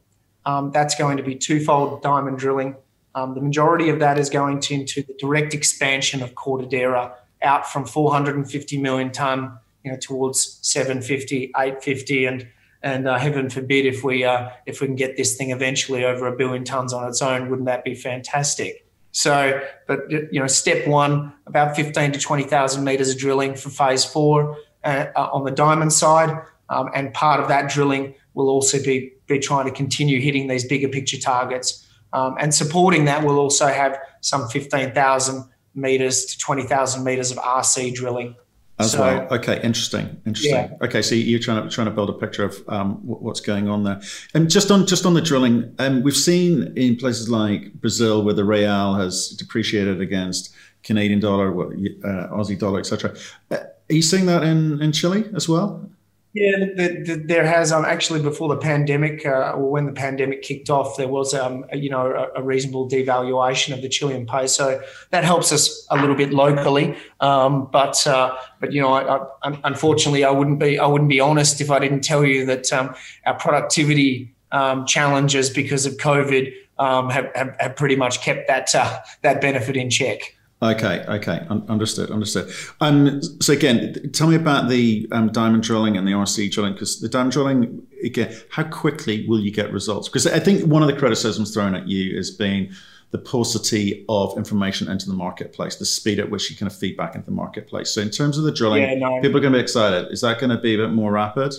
Um, 0.45 0.71
that's 0.71 0.95
going 0.95 1.17
to 1.17 1.23
be 1.23 1.35
twofold 1.35 2.01
diamond 2.01 2.39
drilling. 2.39 2.75
Um, 3.15 3.35
the 3.35 3.41
majority 3.41 3.89
of 3.89 3.99
that 3.99 4.17
is 4.17 4.29
going 4.29 4.59
to, 4.61 4.73
into 4.73 5.03
the 5.03 5.13
direct 5.19 5.53
expansion 5.53 6.21
of 6.21 6.35
Cortadera 6.35 7.13
out 7.41 7.69
from 7.69 7.85
450 7.85 8.77
million 8.77 9.11
ton, 9.11 9.57
you 9.83 9.91
know, 9.91 9.97
towards 9.97 10.59
750, 10.61 11.51
850, 11.55 12.25
and 12.25 12.47
and 12.81 13.09
uh, 13.09 13.17
heaven 13.17 13.49
forbid 13.49 13.85
if 13.85 14.03
we 14.03 14.23
uh, 14.23 14.49
if 14.65 14.79
we 14.79 14.87
can 14.87 14.95
get 14.95 15.17
this 15.17 15.35
thing 15.35 15.51
eventually 15.51 16.05
over 16.05 16.27
a 16.27 16.35
billion 16.35 16.63
tons 16.63 16.93
on 16.93 17.07
its 17.07 17.21
own, 17.21 17.49
wouldn't 17.49 17.65
that 17.65 17.83
be 17.83 17.93
fantastic? 17.93 18.85
So, 19.19 19.59
but 19.85 20.09
you 20.09 20.39
know, 20.39 20.47
step 20.47 20.87
one, 20.87 21.33
about 21.45 21.75
15 21.75 22.13
to 22.13 22.19
20,000 22.19 22.85
meters 22.85 23.09
of 23.09 23.17
drilling 23.17 23.53
for 23.53 23.69
phase 23.69 24.05
four 24.05 24.55
uh, 24.85 25.07
on 25.17 25.43
the 25.43 25.51
diamond 25.51 25.91
side, 25.91 26.29
um, 26.69 26.89
and 26.95 27.13
part 27.13 27.41
of 27.41 27.49
that 27.49 27.69
drilling 27.69 28.15
will 28.33 28.47
also 28.47 28.81
be 28.81 29.11
be 29.27 29.37
trying 29.37 29.65
to 29.65 29.71
continue 29.71 30.21
hitting 30.21 30.47
these 30.47 30.63
bigger 30.63 30.87
picture 30.87 31.19
targets. 31.19 31.85
Um, 32.13 32.37
and 32.39 32.55
supporting 32.55 33.03
that, 33.05 33.25
we'll 33.25 33.39
also 33.39 33.67
have 33.67 33.99
some 34.21 34.47
15,000 34.47 35.43
meters 35.75 36.23
to 36.23 36.37
20,000 36.37 37.03
meters 37.03 37.29
of 37.29 37.37
RC 37.39 37.93
drilling. 37.93 38.37
As 38.79 38.93
so, 38.93 39.01
well. 39.01 39.27
Okay, 39.31 39.61
interesting. 39.61 40.21
Interesting. 40.25 40.53
Yeah. 40.53 40.77
Okay, 40.81 41.01
so 41.01 41.13
you're 41.13 41.39
trying 41.39 41.63
to 41.63 41.69
trying 41.69 41.87
to 41.87 41.91
build 41.91 42.09
a 42.09 42.13
picture 42.13 42.45
of 42.45 42.63
um, 42.69 42.95
what's 43.05 43.41
going 43.41 43.67
on 43.67 43.83
there. 43.83 44.01
And 44.33 44.49
just 44.49 44.71
on 44.71 44.85
just 44.85 45.05
on 45.05 45.13
the 45.13 45.21
drilling, 45.21 45.75
um, 45.79 46.01
we've 46.01 46.15
seen 46.15 46.73
in 46.77 46.95
places 46.95 47.29
like 47.29 47.73
Brazil 47.73 48.23
where 48.23 48.33
the 48.33 48.45
real 48.45 48.95
has 48.95 49.29
depreciated 49.29 49.99
against 49.99 50.55
Canadian 50.83 51.19
dollar, 51.19 51.51
uh, 51.51 52.29
Aussie 52.29 52.57
dollar, 52.57 52.79
etc. 52.79 53.15
Uh, 53.51 53.57
are 53.57 53.93
you 53.93 54.01
seeing 54.01 54.27
that 54.27 54.43
in 54.43 54.81
in 54.81 54.93
Chile 54.93 55.25
as 55.35 55.49
well? 55.49 55.88
Yeah, 56.33 56.59
the, 56.59 57.03
the, 57.03 57.23
there 57.25 57.45
has 57.45 57.71
um, 57.71 57.85
actually 57.85 58.21
before 58.21 58.49
the 58.49 58.57
pandemic, 58.57 59.25
uh, 59.25 59.53
or 59.53 59.71
when 59.71 59.87
the 59.87 59.91
pandemic 59.91 60.43
kicked 60.43 60.69
off, 60.69 60.95
there 60.95 61.07
was 61.07 61.33
um, 61.33 61.65
a, 61.71 61.77
you 61.77 61.89
know 61.89 62.05
a, 62.05 62.39
a, 62.39 62.43
reasonable 62.43 62.87
devaluation 62.87 63.73
of 63.73 63.81
the 63.81 63.89
Chilean 63.89 64.27
peso. 64.27 64.79
That 65.09 65.23
helps 65.23 65.51
us 65.51 65.87
a 65.89 65.95
little 65.95 66.13
bit 66.15 66.31
locally, 66.31 66.95
um, 67.19 67.67
but 67.71 68.05
uh, 68.05 68.37
but 68.59 68.71
you 68.71 68.79
know, 68.79 68.93
I, 68.93 69.25
I, 69.41 69.59
unfortunately, 69.63 70.23
I 70.23 70.29
wouldn't 70.29 70.59
be 70.59 70.77
I 70.77 70.85
wouldn't 70.85 71.09
be 71.09 71.19
honest 71.19 71.61
if 71.61 71.71
I 71.71 71.79
didn't 71.79 72.01
tell 72.01 72.23
you 72.23 72.45
that 72.45 72.71
um, 72.71 72.93
our 73.25 73.33
productivity 73.33 74.35
um, 74.51 74.85
challenges 74.85 75.49
because 75.49 75.87
of 75.87 75.93
COVID 75.97 76.53
um, 76.77 77.09
have, 77.09 77.31
have, 77.33 77.55
have 77.59 77.75
pretty 77.75 77.95
much 77.95 78.21
kept 78.21 78.47
that 78.47 78.73
uh, 78.75 78.99
that 79.23 79.41
benefit 79.41 79.75
in 79.75 79.89
check. 79.89 80.35
Okay, 80.61 81.05
okay, 81.07 81.47
understood, 81.49 82.11
understood. 82.11 82.51
Um, 82.81 83.21
so 83.41 83.53
again, 83.53 84.11
tell 84.11 84.27
me 84.27 84.35
about 84.35 84.67
the 84.67 85.07
um, 85.13 85.31
diamond 85.31 85.63
drilling 85.63 85.95
and 85.95 86.05
the 86.05 86.11
RC 86.11 86.51
drilling, 86.51 86.73
because 86.73 86.99
the 86.99 87.07
diamond 87.07 87.31
drilling, 87.31 87.87
again, 88.03 88.35
how 88.49 88.63
quickly 88.63 89.25
will 89.25 89.39
you 89.39 89.51
get 89.51 89.71
results? 89.71 90.09
Because 90.09 90.27
I 90.27 90.39
think 90.39 90.65
one 90.65 90.81
of 90.81 90.89
the 90.89 90.97
criticisms 90.97 91.53
thrown 91.53 91.75
at 91.75 91.87
you 91.87 92.17
is 92.17 92.29
being 92.29 92.73
the 93.11 93.17
paucity 93.17 94.05
of 94.09 94.37
information 94.37 94.89
into 94.89 95.07
the 95.07 95.15
marketplace, 95.15 95.77
the 95.77 95.85
speed 95.85 96.19
at 96.19 96.29
which 96.29 96.51
you 96.51 96.57
kind 96.57 96.69
of 96.69 96.77
feed 96.77 96.97
back 96.97 97.15
into 97.15 97.25
the 97.25 97.31
marketplace. 97.31 97.91
So 97.91 98.01
in 98.01 98.09
terms 98.09 98.37
of 98.37 98.43
the 98.43 98.51
drilling, 98.51 98.83
yeah, 98.83 98.95
no. 98.95 99.21
people 99.21 99.37
are 99.37 99.41
going 99.41 99.53
to 99.53 99.59
be 99.59 99.63
excited. 99.63 100.11
Is 100.11 100.21
that 100.21 100.39
going 100.39 100.49
to 100.51 100.57
be 100.57 100.75
a 100.75 100.77
bit 100.77 100.91
more 100.91 101.13
rapid? 101.13 101.53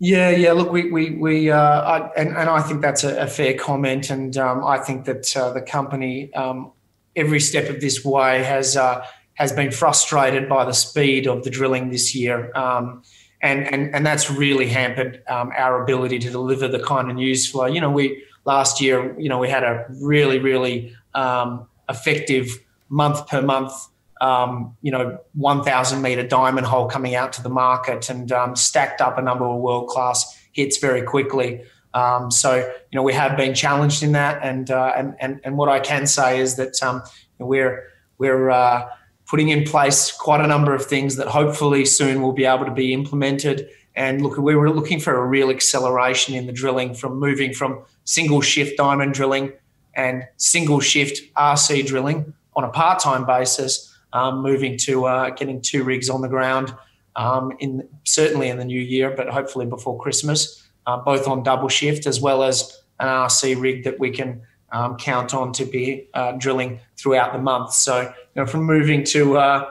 Yeah, 0.00 0.30
yeah. 0.30 0.52
Look, 0.52 0.72
we 0.72 0.90
we 0.90 1.10
we 1.10 1.50
uh, 1.50 1.58
I, 1.58 2.10
and 2.16 2.30
and 2.30 2.48
I 2.50 2.62
think 2.62 2.80
that's 2.80 3.04
a, 3.04 3.16
a 3.22 3.26
fair 3.26 3.54
comment, 3.54 4.08
and 4.08 4.36
um, 4.38 4.64
I 4.64 4.78
think 4.78 5.04
that 5.04 5.36
uh, 5.36 5.52
the 5.52 5.60
company 5.60 6.32
um, 6.32 6.72
every 7.16 7.40
step 7.40 7.68
of 7.68 7.80
this 7.80 8.04
way 8.04 8.42
has 8.42 8.76
uh, 8.76 9.04
has 9.34 9.52
been 9.52 9.70
frustrated 9.70 10.48
by 10.48 10.64
the 10.64 10.74
speed 10.74 11.26
of 11.26 11.44
the 11.44 11.50
drilling 11.50 11.90
this 11.90 12.14
year. 12.14 12.52
Um, 12.54 13.02
and, 13.42 13.66
and, 13.72 13.94
and 13.94 14.04
that's 14.04 14.30
really 14.30 14.66
hampered 14.66 15.22
um, 15.28 15.50
our 15.56 15.82
ability 15.82 16.18
to 16.18 16.30
deliver 16.30 16.68
the 16.68 16.78
kind 16.80 17.10
of 17.10 17.16
news 17.16 17.48
flow. 17.48 17.64
You 17.64 17.80
know, 17.80 17.90
we 17.90 18.22
last 18.44 18.82
year, 18.82 19.18
you 19.18 19.30
know, 19.30 19.38
we 19.38 19.48
had 19.48 19.62
a 19.62 19.86
really, 20.02 20.38
really 20.38 20.94
um, 21.14 21.66
effective 21.88 22.48
month 22.90 23.26
per 23.28 23.40
month, 23.40 23.72
um, 24.20 24.76
you 24.82 24.92
know, 24.92 25.18
1,000 25.34 26.02
meter 26.02 26.26
diamond 26.26 26.66
hole 26.66 26.86
coming 26.86 27.14
out 27.14 27.32
to 27.32 27.42
the 27.42 27.48
market 27.48 28.10
and 28.10 28.30
um, 28.32 28.54
stacked 28.54 29.00
up 29.00 29.16
a 29.16 29.22
number 29.22 29.46
of 29.46 29.58
world 29.60 29.88
class 29.88 30.38
hits 30.52 30.76
very 30.76 31.02
quickly. 31.02 31.62
Um, 31.92 32.30
so 32.30 32.56
you 32.56 32.96
know 32.96 33.02
we 33.02 33.12
have 33.14 33.36
been 33.36 33.54
challenged 33.54 34.02
in 34.02 34.12
that, 34.12 34.40
and 34.42 34.70
uh, 34.70 34.92
and, 34.96 35.16
and 35.20 35.40
and 35.44 35.56
what 35.56 35.68
I 35.68 35.80
can 35.80 36.06
say 36.06 36.40
is 36.40 36.56
that 36.56 36.80
um, 36.82 37.02
we're 37.38 37.84
we're 38.18 38.50
uh, 38.50 38.88
putting 39.26 39.48
in 39.48 39.64
place 39.64 40.12
quite 40.12 40.40
a 40.40 40.46
number 40.46 40.74
of 40.74 40.84
things 40.84 41.16
that 41.16 41.28
hopefully 41.28 41.84
soon 41.84 42.22
will 42.22 42.32
be 42.32 42.44
able 42.44 42.64
to 42.64 42.72
be 42.72 42.92
implemented. 42.92 43.68
And 43.96 44.22
look, 44.22 44.36
we 44.38 44.54
were 44.54 44.70
looking 44.70 45.00
for 45.00 45.16
a 45.16 45.24
real 45.24 45.50
acceleration 45.50 46.34
in 46.34 46.46
the 46.46 46.52
drilling 46.52 46.94
from 46.94 47.18
moving 47.18 47.52
from 47.52 47.82
single 48.04 48.40
shift 48.40 48.76
diamond 48.76 49.14
drilling 49.14 49.52
and 49.94 50.24
single 50.36 50.80
shift 50.80 51.20
RC 51.34 51.86
drilling 51.86 52.32
on 52.54 52.64
a 52.64 52.68
part 52.68 53.00
time 53.00 53.26
basis, 53.26 53.92
um, 54.12 54.42
moving 54.42 54.76
to 54.78 55.06
uh, 55.06 55.30
getting 55.30 55.60
two 55.60 55.82
rigs 55.82 56.08
on 56.08 56.22
the 56.22 56.28
ground 56.28 56.74
um, 57.16 57.52
in 57.58 57.88
certainly 58.04 58.48
in 58.48 58.58
the 58.58 58.64
new 58.64 58.80
year, 58.80 59.12
but 59.16 59.28
hopefully 59.28 59.66
before 59.66 60.00
Christmas 60.00 60.68
uh, 60.86 60.96
both 60.98 61.28
on 61.28 61.42
double 61.42 61.68
shift 61.68 62.06
as 62.06 62.20
well 62.20 62.42
as 62.42 62.80
an 62.98 63.08
RC 63.08 63.60
rig 63.60 63.84
that 63.84 63.98
we 63.98 64.10
can 64.10 64.42
um, 64.72 64.96
count 64.96 65.34
on 65.34 65.52
to 65.52 65.64
be 65.64 66.08
uh, 66.14 66.32
drilling 66.32 66.80
throughout 66.96 67.32
the 67.32 67.38
month. 67.38 67.72
So, 67.72 68.02
you 68.02 68.12
know, 68.36 68.46
from 68.46 68.64
moving 68.64 69.04
to 69.04 69.38
uh, 69.38 69.70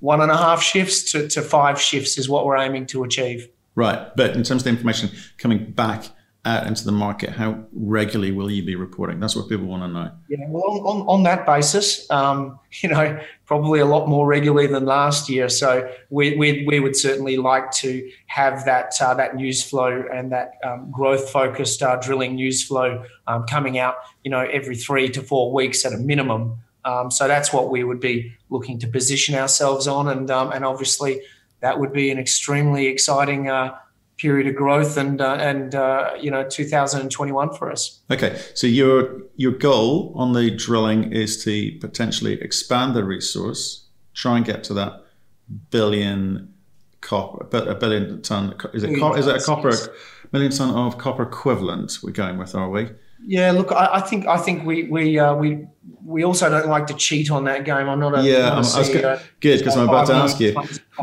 one 0.00 0.20
and 0.20 0.30
a 0.30 0.36
half 0.36 0.62
shifts 0.62 1.12
to, 1.12 1.28
to 1.28 1.42
five 1.42 1.80
shifts 1.80 2.18
is 2.18 2.28
what 2.28 2.44
we're 2.44 2.56
aiming 2.56 2.86
to 2.86 3.04
achieve. 3.04 3.48
Right. 3.74 4.14
But 4.16 4.30
in 4.30 4.42
terms 4.42 4.62
of 4.62 4.64
the 4.64 4.70
information 4.70 5.10
coming 5.38 5.70
back 5.70 6.06
out 6.46 6.66
into 6.66 6.84
the 6.84 6.92
market, 6.92 7.30
how 7.30 7.62
regularly 7.72 8.32
will 8.32 8.50
you 8.50 8.62
be 8.62 8.74
reporting? 8.74 9.20
That's 9.20 9.36
what 9.36 9.48
people 9.48 9.66
want 9.66 9.82
to 9.82 9.88
know. 9.88 10.10
Yeah, 10.28 10.46
well, 10.48 10.86
on, 10.86 11.02
on 11.06 11.22
that 11.24 11.44
basis, 11.44 12.10
um, 12.10 12.58
you 12.82 12.88
know, 12.88 13.20
probably 13.44 13.80
a 13.80 13.84
lot 13.84 14.08
more 14.08 14.26
regularly 14.26 14.66
than 14.66 14.86
last 14.86 15.28
year. 15.28 15.48
So 15.50 15.92
we, 16.08 16.36
we, 16.36 16.64
we 16.66 16.80
would 16.80 16.96
certainly 16.96 17.36
like 17.36 17.70
to 17.72 18.10
have 18.26 18.64
that 18.64 18.94
uh, 19.00 19.12
that 19.14 19.36
news 19.36 19.62
flow 19.62 20.04
and 20.12 20.32
that 20.32 20.52
um, 20.64 20.90
growth 20.90 21.28
focused 21.28 21.82
uh, 21.82 21.96
drilling 21.96 22.36
news 22.36 22.62
flow 22.62 23.04
um, 23.26 23.44
coming 23.44 23.78
out, 23.78 23.96
you 24.24 24.30
know, 24.30 24.40
every 24.40 24.76
three 24.76 25.10
to 25.10 25.22
four 25.22 25.52
weeks 25.52 25.84
at 25.84 25.92
a 25.92 25.98
minimum. 25.98 26.58
Um, 26.86 27.10
so 27.10 27.28
that's 27.28 27.52
what 27.52 27.70
we 27.70 27.84
would 27.84 28.00
be 28.00 28.32
looking 28.48 28.78
to 28.78 28.86
position 28.86 29.34
ourselves 29.34 29.86
on, 29.86 30.08
and 30.08 30.30
um, 30.30 30.50
and 30.50 30.64
obviously 30.64 31.20
that 31.60 31.78
would 31.78 31.92
be 31.92 32.10
an 32.10 32.18
extremely 32.18 32.86
exciting. 32.86 33.50
Uh, 33.50 33.76
period 34.20 34.46
of 34.46 34.54
growth 34.54 34.96
and 34.96 35.20
uh, 35.20 35.36
and 35.40 35.74
uh, 35.74 36.10
you 36.20 36.30
know 36.30 36.46
2021 36.48 37.54
for 37.54 37.70
us. 37.70 38.00
Okay, 38.10 38.38
so 38.54 38.66
your 38.66 39.22
your 39.36 39.52
goal 39.52 40.12
on 40.14 40.32
the 40.32 40.50
drilling 40.50 41.12
is 41.12 41.42
to 41.44 41.72
potentially 41.80 42.40
expand 42.40 42.94
the 42.94 43.04
resource, 43.04 43.86
try 44.14 44.36
and 44.36 44.44
get 44.44 44.62
to 44.64 44.74
that 44.74 45.04
billion 45.70 46.52
copper, 47.00 47.46
a 47.56 47.74
billion 47.74 48.20
ton. 48.22 48.54
Is 48.74 48.82
it 48.82 48.90
is 48.90 49.26
it 49.26 49.36
a 49.36 49.40
copper 49.40 49.72
million 50.32 50.52
ton 50.52 50.74
of 50.74 50.98
copper 50.98 51.22
equivalent? 51.22 51.98
We're 52.02 52.10
going 52.12 52.36
with, 52.38 52.54
are 52.54 52.68
we? 52.68 52.90
Yeah, 53.26 53.52
look, 53.52 53.70
I, 53.72 53.90
I 53.94 54.00
think 54.00 54.26
I 54.26 54.38
think 54.38 54.64
we 54.64 54.84
we 54.84 55.18
uh, 55.18 55.34
we 55.34 55.66
we 56.04 56.24
also 56.24 56.48
don't 56.48 56.68
like 56.68 56.86
to 56.88 56.94
cheat 56.94 57.30
on 57.30 57.44
that 57.44 57.64
game. 57.64 57.88
I'm 57.88 58.00
not 58.00 58.18
a 58.18 58.22
yeah. 58.22 58.48
I'm, 58.48 58.56
I 58.56 58.58
was 58.58 58.88
good 58.88 59.20
because 59.40 59.76
I'm 59.76 59.88
about 59.88 60.06
to 60.08 60.14
ask 60.14 60.40
you. 60.40 60.56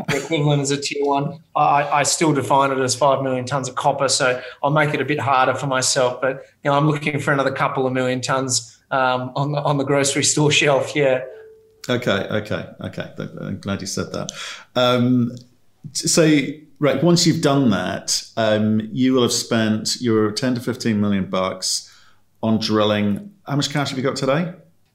Equivalent 0.08 0.62
as 0.62 0.70
a 0.70 0.76
tier 0.76 1.04
one. 1.04 1.38
I, 1.56 1.82
I 1.88 2.02
still 2.02 2.32
define 2.32 2.70
it 2.70 2.78
as 2.78 2.94
five 2.94 3.22
million 3.22 3.44
tons 3.44 3.68
of 3.68 3.74
copper, 3.74 4.08
so 4.08 4.40
I'll 4.62 4.70
make 4.70 4.94
it 4.94 5.00
a 5.00 5.04
bit 5.04 5.20
harder 5.20 5.54
for 5.54 5.66
myself. 5.66 6.20
But 6.20 6.44
you 6.64 6.70
know, 6.70 6.76
I'm 6.76 6.88
looking 6.88 7.18
for 7.20 7.32
another 7.32 7.52
couple 7.52 7.86
of 7.86 7.92
million 7.92 8.20
tons 8.20 8.78
um, 8.90 9.32
on 9.36 9.52
the 9.52 9.62
on 9.62 9.78
the 9.78 9.84
grocery 9.84 10.24
store 10.24 10.50
shelf. 10.50 10.94
Yeah. 10.94 11.22
Okay. 11.88 12.10
Okay. 12.10 12.66
Okay. 12.80 13.12
I'm 13.40 13.60
glad 13.60 13.80
you 13.80 13.86
said 13.86 14.12
that. 14.12 14.30
Um, 14.74 15.32
so 15.92 16.40
right, 16.80 17.02
once 17.02 17.26
you've 17.26 17.42
done 17.42 17.70
that, 17.70 18.22
um, 18.36 18.88
you 18.92 19.14
will 19.14 19.22
have 19.22 19.32
spent 19.32 20.00
your 20.00 20.32
ten 20.32 20.54
to 20.54 20.60
fifteen 20.60 21.00
million 21.00 21.30
bucks 21.30 21.87
on 22.42 22.58
drilling. 22.58 23.32
How 23.46 23.56
much 23.56 23.70
cash 23.70 23.90
have 23.90 23.98
you 23.98 24.04
got 24.04 24.16
today? 24.16 24.52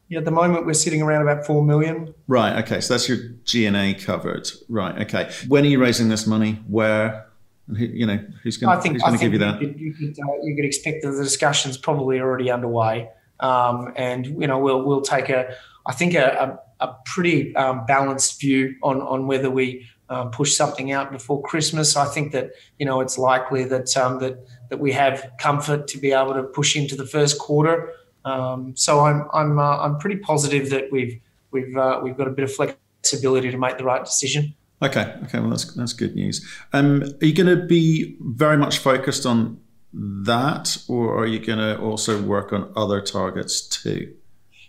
Yeah, 0.10 0.20
at 0.20 0.26
the 0.26 0.32
moment 0.32 0.66
we're 0.66 0.74
sitting 0.74 1.02
around 1.02 1.24
about 1.24 1.46
four 1.46 1.64
million. 1.64 2.14
Right. 2.28 2.64
Okay. 2.64 2.82
So 2.82 2.94
that's 2.94 3.08
your 3.08 3.18
G&A 3.46 3.94
covered. 3.96 4.50
Right. 4.70 5.02
Okay. 5.02 5.32
When 5.48 5.64
are 5.64 5.68
you 5.68 5.80
raising 5.80 6.10
this 6.10 6.28
money? 6.28 6.60
Where? 6.68 7.28
Who, 7.70 7.76
you 7.76 8.06
know, 8.06 8.20
who's 8.44 8.58
going 8.58 8.82
to 8.82 9.18
give 9.18 9.32
you 9.32 9.40
that? 9.40 9.62
You 9.62 9.70
could, 9.70 9.80
you, 9.80 9.94
could, 9.94 10.20
uh, 10.20 10.34
you 10.44 10.56
could, 10.56 10.66
expect 10.66 11.02
that 11.04 11.12
the 11.12 11.24
discussions 11.24 11.78
probably 11.78 12.20
already 12.20 12.52
underway, 12.52 13.10
um, 13.40 13.94
and 13.96 14.26
you 14.26 14.48
know 14.48 14.60
we'll 14.60 14.84
we'll 14.84 15.02
take 15.02 15.30
a 15.30 15.56
I 15.86 15.94
think 15.94 16.14
a, 16.14 16.60
a, 16.82 16.88
a 16.88 16.96
pretty 17.06 17.56
um, 17.56 17.86
balanced 17.86 18.42
view 18.42 18.76
on 18.84 19.02
on 19.02 19.28
whether 19.28 19.50
we 19.50 19.88
um, 20.10 20.32
push 20.32 20.54
something 20.54 20.92
out 20.92 21.12
before 21.12 21.42
Christmas. 21.42 21.96
I 21.96 22.06
think 22.06 22.34
that 22.34 22.52
you 22.80 22.86
know 22.86 23.00
it's 23.00 23.18
likely 23.18 23.64
that 23.66 23.96
um, 23.96 24.20
that 24.20 24.46
that 24.74 24.80
we 24.80 24.92
have 24.92 25.32
comfort 25.38 25.88
to 25.88 26.00
be 26.00 26.12
able 26.12 26.34
to 26.34 26.42
push 26.42 26.76
into 26.76 26.96
the 26.96 27.06
first 27.06 27.38
quarter. 27.38 27.94
Um, 28.26 28.76
so 28.76 29.02
I'm 29.02 29.28
I'm 29.32 29.60
uh, 29.60 29.78
I'm 29.78 30.00
pretty 30.00 30.16
positive 30.16 30.72
that 30.72 30.92
we've 30.92 31.22
we've 31.52 31.78
uh, 31.78 32.00
we've 32.04 32.18
got 32.18 32.28
a 32.28 32.32
bit 32.32 32.44
of 32.44 32.52
flexibility 32.52 33.52
to 33.52 33.58
make 33.58 33.78
the 33.78 33.84
right 33.84 34.04
decision. 34.04 34.56
Okay, 34.82 35.14
okay, 35.26 35.40
well 35.40 35.52
that's 35.52 35.72
that's 35.76 35.94
good 35.94 36.16
news. 36.16 36.44
Um, 36.74 37.04
are 37.22 37.26
you 37.26 37.36
going 37.36 37.56
to 37.56 37.64
be 37.68 38.18
very 38.20 38.58
much 38.58 38.80
focused 38.80 39.28
on 39.28 39.60
that, 39.94 40.76
or 40.88 41.20
are 41.20 41.28
you 41.28 41.38
going 41.38 41.60
to 41.60 41.80
also 41.80 42.20
work 42.20 42.52
on 42.52 42.74
other 42.76 43.00
targets 43.00 43.62
too? 43.62 44.12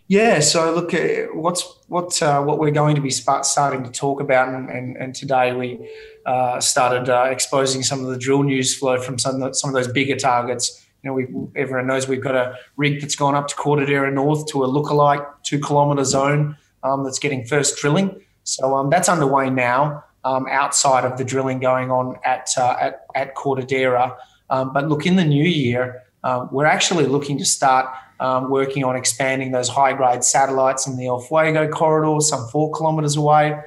Yeah, 0.07 0.41
so 0.41 0.75
look, 0.75 0.93
uh, 0.93 1.33
what's 1.33 1.79
what 1.89 2.21
uh, 2.23 2.43
what 2.43 2.59
we're 2.59 2.71
going 2.71 2.95
to 2.95 3.01
be 3.01 3.11
starting 3.11 3.85
to 3.85 3.91
talk 3.91 4.21
about, 4.21 4.49
and, 4.49 4.69
and, 4.69 4.97
and 4.99 5.15
today 5.15 5.55
we 5.55 5.91
uh, 6.27 6.61
started 6.61 7.09
uh, 7.09 7.25
exposing 7.31 7.83
some 7.83 8.01
of 8.01 8.09
the 8.09 8.19
drill 8.19 8.43
news 8.43 8.77
flow 8.77 9.01
from 9.01 9.19
some 9.19 9.37
of 9.37 9.41
the, 9.41 9.55
some 9.55 9.71
of 9.71 9.75
those 9.75 9.89
bigger 9.91 10.17
targets. 10.17 10.85
You 11.03 11.09
know, 11.09 11.15
we 11.15 11.27
everyone 11.57 11.87
knows 11.87 12.07
we've 12.07 12.23
got 12.23 12.35
a 12.35 12.59
rig 12.77 13.01
that's 13.01 13.17
gone 13.17 13.35
up 13.35 13.49
to 13.49 13.55
Cortadera 13.55 14.13
North 14.13 14.47
to 14.49 14.63
a 14.65 14.69
lookalike 14.69 15.27
two 15.43 15.59
kilometre 15.59 16.05
zone 16.05 16.59
um, 16.83 17.03
that's 17.05 17.19
getting 17.19 17.47
first 17.47 17.79
drilling. 17.79 18.21
So 18.43 18.77
um, 18.77 18.91
that's 18.91 19.09
underway 19.09 19.49
now, 19.49 20.05
um, 20.25 20.47
outside 20.51 21.07
of 21.07 21.17
the 21.17 21.25
drilling 21.25 21.61
going 21.61 21.91
on 21.91 22.17
at 22.27 22.51
uh, 22.59 22.77
at, 22.79 23.07
at 23.15 23.35
Cortadera. 23.37 24.15
Um, 24.51 24.71
but 24.75 24.87
look, 24.87 25.07
in 25.07 25.17
the 25.17 25.25
new 25.25 25.49
year, 25.49 26.03
um, 26.25 26.51
we're 26.53 26.67
actually 26.67 27.07
looking 27.07 27.39
to 27.39 27.47
start 27.47 27.87
um, 28.25 28.51
working 28.51 28.85
on 28.85 28.97
expanding 28.97 29.53
those 29.53 29.69
high 29.69 29.93
grade 29.93 30.25
satellites 30.25 30.87
in 30.87 30.97
the 30.97 31.07
El 31.07 31.21
Fuego 31.21 31.69
corridor, 31.69 32.21
some 32.21 32.47
four 32.49 32.73
kilometres 32.73 33.17
away. 33.17 33.61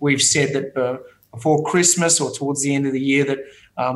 we've 0.00 0.22
said 0.22 0.52
that 0.54 1.00
before 1.32 1.64
Christmas 1.64 2.20
or 2.20 2.30
towards 2.30 2.62
the 2.62 2.74
end 2.74 2.86
of 2.86 2.92
the 2.92 3.00
year 3.00 3.24
that 3.24 3.38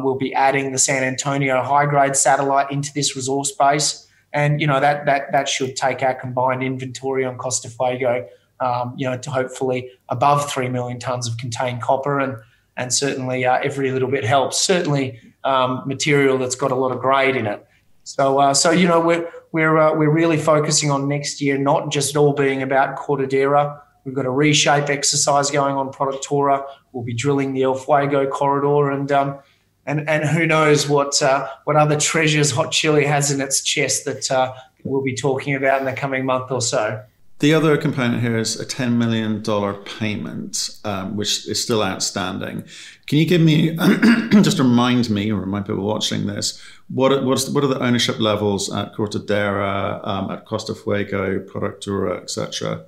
we'll 0.02 0.18
be 0.18 0.32
adding 0.34 0.72
the 0.72 0.78
San 0.78 1.02
Antonio 1.02 1.62
high 1.62 1.86
grade 1.86 2.16
satellite 2.16 2.70
into 2.70 2.90
this 2.94 3.16
resource 3.16 3.52
base. 3.52 4.06
And 4.32 4.60
you 4.60 4.66
know 4.66 4.78
that 4.78 5.06
that 5.06 5.32
that 5.32 5.48
should 5.48 5.74
take 5.74 6.02
our 6.02 6.14
combined 6.14 6.62
inventory 6.62 7.24
on 7.24 7.36
Costa 7.36 7.68
Fuego 7.68 8.28
um, 8.60 8.94
you 8.96 9.08
know, 9.08 9.16
to 9.18 9.30
hopefully 9.30 9.90
above 10.08 10.50
three 10.50 10.68
million 10.68 10.98
tons 10.98 11.26
of 11.26 11.36
contained 11.38 11.82
copper, 11.82 12.20
and 12.20 12.36
and 12.76 12.92
certainly 12.92 13.44
uh, 13.44 13.58
every 13.62 13.90
little 13.90 14.10
bit 14.10 14.24
helps. 14.24 14.60
Certainly, 14.60 15.18
um, 15.44 15.82
material 15.86 16.38
that's 16.38 16.54
got 16.54 16.70
a 16.70 16.74
lot 16.74 16.92
of 16.92 17.00
grade 17.00 17.36
in 17.36 17.46
it. 17.46 17.66
So, 18.04 18.38
uh, 18.38 18.54
so 18.54 18.70
you 18.70 18.86
know, 18.86 19.00
we're 19.00 19.30
we're 19.52 19.78
uh, 19.78 19.94
we're 19.94 20.10
really 20.10 20.36
focusing 20.36 20.90
on 20.90 21.08
next 21.08 21.40
year, 21.40 21.58
not 21.58 21.90
just 21.90 22.16
all 22.16 22.32
being 22.32 22.62
about 22.62 22.96
Cortadera. 22.96 23.80
We've 24.04 24.14
got 24.14 24.24
a 24.24 24.30
reshape 24.30 24.88
exercise 24.88 25.50
going 25.50 25.74
on 25.76 25.92
Productora. 25.92 26.64
We'll 26.92 27.04
be 27.04 27.14
drilling 27.14 27.52
the 27.52 27.62
El 27.62 27.74
Fuego 27.74 28.26
corridor, 28.28 28.90
and 28.90 29.10
um, 29.12 29.38
and 29.86 30.08
and 30.08 30.24
who 30.24 30.46
knows 30.46 30.88
what 30.88 31.20
uh, 31.22 31.48
what 31.64 31.76
other 31.76 31.98
treasures 31.98 32.50
Hot 32.52 32.70
Chili 32.70 33.04
has 33.04 33.30
in 33.30 33.40
its 33.40 33.62
chest 33.62 34.04
that 34.04 34.30
uh, 34.30 34.54
we'll 34.84 35.02
be 35.02 35.14
talking 35.14 35.54
about 35.54 35.80
in 35.80 35.86
the 35.86 35.92
coming 35.92 36.24
month 36.24 36.50
or 36.50 36.60
so. 36.60 37.02
The 37.40 37.54
other 37.54 37.78
component 37.78 38.20
here 38.20 38.36
is 38.36 38.60
a 38.60 38.66
$10 38.66 38.96
million 38.96 39.42
payment, 39.84 40.78
um, 40.84 41.16
which 41.16 41.48
is 41.48 41.62
still 41.62 41.82
outstanding. 41.82 42.64
Can 43.06 43.16
you 43.16 43.24
give 43.24 43.40
me, 43.40 43.74
just 44.42 44.58
remind 44.58 45.08
me, 45.08 45.32
or 45.32 45.40
remind 45.40 45.64
people 45.64 45.82
watching 45.82 46.26
this, 46.26 46.62
what, 46.88 47.24
what's, 47.24 47.48
what 47.48 47.64
are 47.64 47.68
the 47.68 47.82
ownership 47.82 48.20
levels 48.20 48.70
at 48.70 48.94
Cortadera, 48.94 50.06
um, 50.06 50.30
at 50.30 50.44
Costa 50.44 50.74
Fuego, 50.74 51.40
Productora, 51.40 52.22
etc.? 52.22 52.84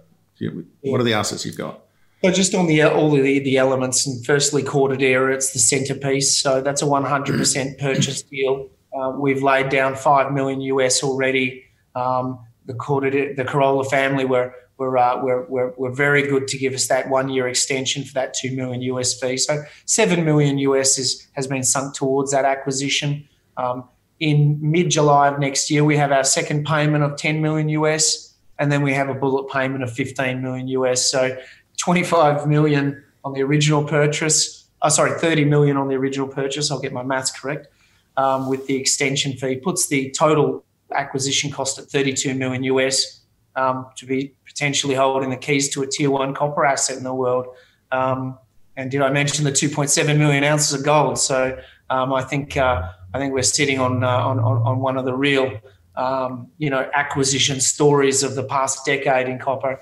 What 0.82 1.00
are 1.00 1.04
the 1.04 1.14
assets 1.14 1.46
you've 1.46 1.56
got? 1.56 1.80
So 2.22 2.30
just 2.30 2.54
on 2.54 2.66
the 2.66 2.82
all 2.82 3.10
the, 3.10 3.38
the 3.38 3.56
elements, 3.56 4.06
and 4.06 4.24
firstly, 4.24 4.62
Cortadera, 4.62 5.34
it's 5.34 5.52
the 5.52 5.58
centerpiece. 5.58 6.36
So 6.36 6.60
that's 6.60 6.82
a 6.82 6.84
100% 6.84 7.78
purchase 7.78 8.22
deal. 8.22 8.68
Uh, 8.92 9.10
we've 9.18 9.42
laid 9.42 9.70
down 9.70 9.96
five 9.96 10.32
million 10.32 10.60
US 10.60 11.02
already. 11.02 11.64
Um, 11.94 12.38
the 12.66 12.74
Corolla, 12.74 13.34
the 13.34 13.44
Corolla 13.44 13.84
family 13.84 14.24
were 14.24 14.54
were, 14.78 14.98
uh, 14.98 15.22
were, 15.22 15.44
were, 15.44 15.74
were 15.76 15.92
very 15.92 16.22
good 16.22 16.48
to 16.48 16.58
give 16.58 16.72
us 16.72 16.88
that 16.88 17.08
one 17.08 17.28
year 17.28 17.46
extension 17.46 18.04
for 18.04 18.14
that 18.14 18.34
two 18.34 18.54
million 18.56 18.82
US 18.82 19.18
fee. 19.18 19.36
So 19.36 19.62
seven 19.84 20.24
million 20.24 20.58
US 20.58 20.98
is, 20.98 21.28
has 21.32 21.46
been 21.46 21.62
sunk 21.62 21.94
towards 21.94 22.32
that 22.32 22.44
acquisition. 22.44 23.28
Um, 23.56 23.84
in 24.18 24.58
mid 24.60 24.90
July 24.90 25.28
of 25.28 25.38
next 25.38 25.70
year, 25.70 25.84
we 25.84 25.96
have 25.96 26.12
our 26.12 26.24
second 26.24 26.64
payment 26.64 27.04
of 27.04 27.16
10 27.16 27.42
million 27.42 27.68
US, 27.70 28.34
and 28.58 28.70
then 28.70 28.82
we 28.82 28.92
have 28.92 29.08
a 29.08 29.14
bullet 29.14 29.50
payment 29.52 29.82
of 29.82 29.92
15 29.92 30.40
million 30.40 30.68
US. 30.68 31.10
So 31.10 31.36
25 31.78 32.46
million 32.46 33.02
on 33.24 33.32
the 33.32 33.42
original 33.42 33.84
purchase. 33.84 34.68
Oh, 34.80 34.88
sorry, 34.88 35.18
30 35.18 35.44
million 35.44 35.76
on 35.76 35.88
the 35.88 35.94
original 35.94 36.28
purchase. 36.28 36.70
I'll 36.70 36.80
get 36.80 36.92
my 36.92 37.02
maths 37.02 37.30
correct. 37.30 37.68
Um, 38.16 38.48
with 38.48 38.66
the 38.66 38.76
extension 38.76 39.32
fee, 39.32 39.56
puts 39.56 39.88
the 39.88 40.10
total 40.10 40.64
acquisition 40.94 41.50
cost 41.50 41.78
at 41.78 41.86
32 41.86 42.34
million 42.34 42.64
US 42.64 43.20
um, 43.56 43.86
to 43.96 44.06
be 44.06 44.34
potentially 44.46 44.94
holding 44.94 45.30
the 45.30 45.36
keys 45.36 45.68
to 45.70 45.82
a 45.82 45.86
tier 45.86 46.10
one 46.10 46.34
copper 46.34 46.64
asset 46.64 46.96
in 46.96 47.04
the 47.04 47.14
world. 47.14 47.46
Um, 47.90 48.38
and 48.76 48.90
did 48.90 49.02
I 49.02 49.10
mention 49.10 49.44
the 49.44 49.52
2.7 49.52 50.16
million 50.16 50.44
ounces 50.44 50.72
of 50.72 50.84
gold? 50.84 51.18
So 51.18 51.58
um, 51.90 52.12
I 52.12 52.22
think 52.22 52.56
uh, 52.56 52.90
I 53.14 53.18
think 53.18 53.34
we're 53.34 53.42
sitting 53.42 53.78
on, 53.78 54.02
uh, 54.02 54.08
on, 54.08 54.38
on 54.38 54.78
one 54.78 54.96
of 54.96 55.04
the 55.04 55.14
real 55.14 55.60
um, 55.94 56.48
you 56.56 56.70
know 56.70 56.88
acquisition 56.94 57.60
stories 57.60 58.22
of 58.22 58.34
the 58.34 58.44
past 58.44 58.86
decade 58.86 59.28
in 59.28 59.38
copper. 59.38 59.80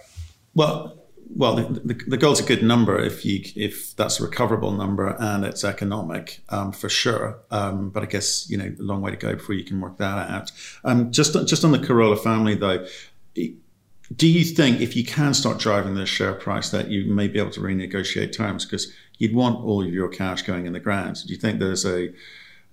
Well, 0.54 0.99
well, 1.36 1.56
the, 1.56 1.80
the, 1.80 1.94
the, 1.94 2.16
goal's 2.16 2.40
a 2.40 2.44
good 2.44 2.62
number 2.62 2.98
if 2.98 3.24
you 3.24 3.42
if 3.54 3.94
that's 3.96 4.20
a 4.20 4.24
recoverable 4.24 4.72
number 4.72 5.16
and 5.18 5.44
it's 5.44 5.64
economic 5.64 6.42
um, 6.48 6.72
for 6.72 6.88
sure. 6.88 7.38
Um, 7.50 7.90
but 7.90 8.02
I 8.02 8.06
guess 8.06 8.48
you 8.50 8.56
know 8.56 8.74
a 8.78 8.82
long 8.82 9.00
way 9.00 9.10
to 9.10 9.16
go 9.16 9.34
before 9.34 9.54
you 9.54 9.64
can 9.64 9.80
work 9.80 9.98
that 9.98 10.30
out. 10.30 10.50
Um, 10.84 11.12
just 11.12 11.32
just 11.46 11.64
on 11.64 11.72
the 11.72 11.78
Corolla 11.78 12.16
family 12.16 12.54
though, 12.54 12.86
do 13.34 14.26
you 14.26 14.44
think 14.44 14.80
if 14.80 14.96
you 14.96 15.04
can 15.04 15.34
start 15.34 15.58
driving 15.58 15.94
the 15.94 16.06
share 16.06 16.34
price 16.34 16.70
that 16.70 16.90
you 16.90 17.12
may 17.12 17.28
be 17.28 17.38
able 17.38 17.52
to 17.52 17.60
renegotiate 17.60 18.32
terms 18.32 18.64
because 18.64 18.92
you'd 19.18 19.34
want 19.34 19.64
all 19.64 19.84
of 19.84 19.92
your 19.92 20.08
cash 20.08 20.42
going 20.42 20.66
in 20.66 20.72
the 20.72 20.80
ground? 20.80 21.18
Do 21.26 21.32
you 21.32 21.38
think 21.38 21.60
there's 21.60 21.84
a, 21.84 22.12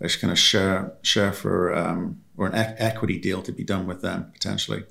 a 0.01 0.09
kind 0.09 0.31
of 0.31 0.39
share 0.39 0.93
share 1.03 1.31
for 1.31 1.75
um, 1.75 2.21
or 2.37 2.47
an 2.47 2.55
e- 2.55 2.75
equity 2.77 3.19
deal 3.19 3.41
to 3.43 3.51
be 3.51 3.63
done 3.63 3.85
with 3.85 4.01
them 4.01 4.31
potentially? 4.33 4.85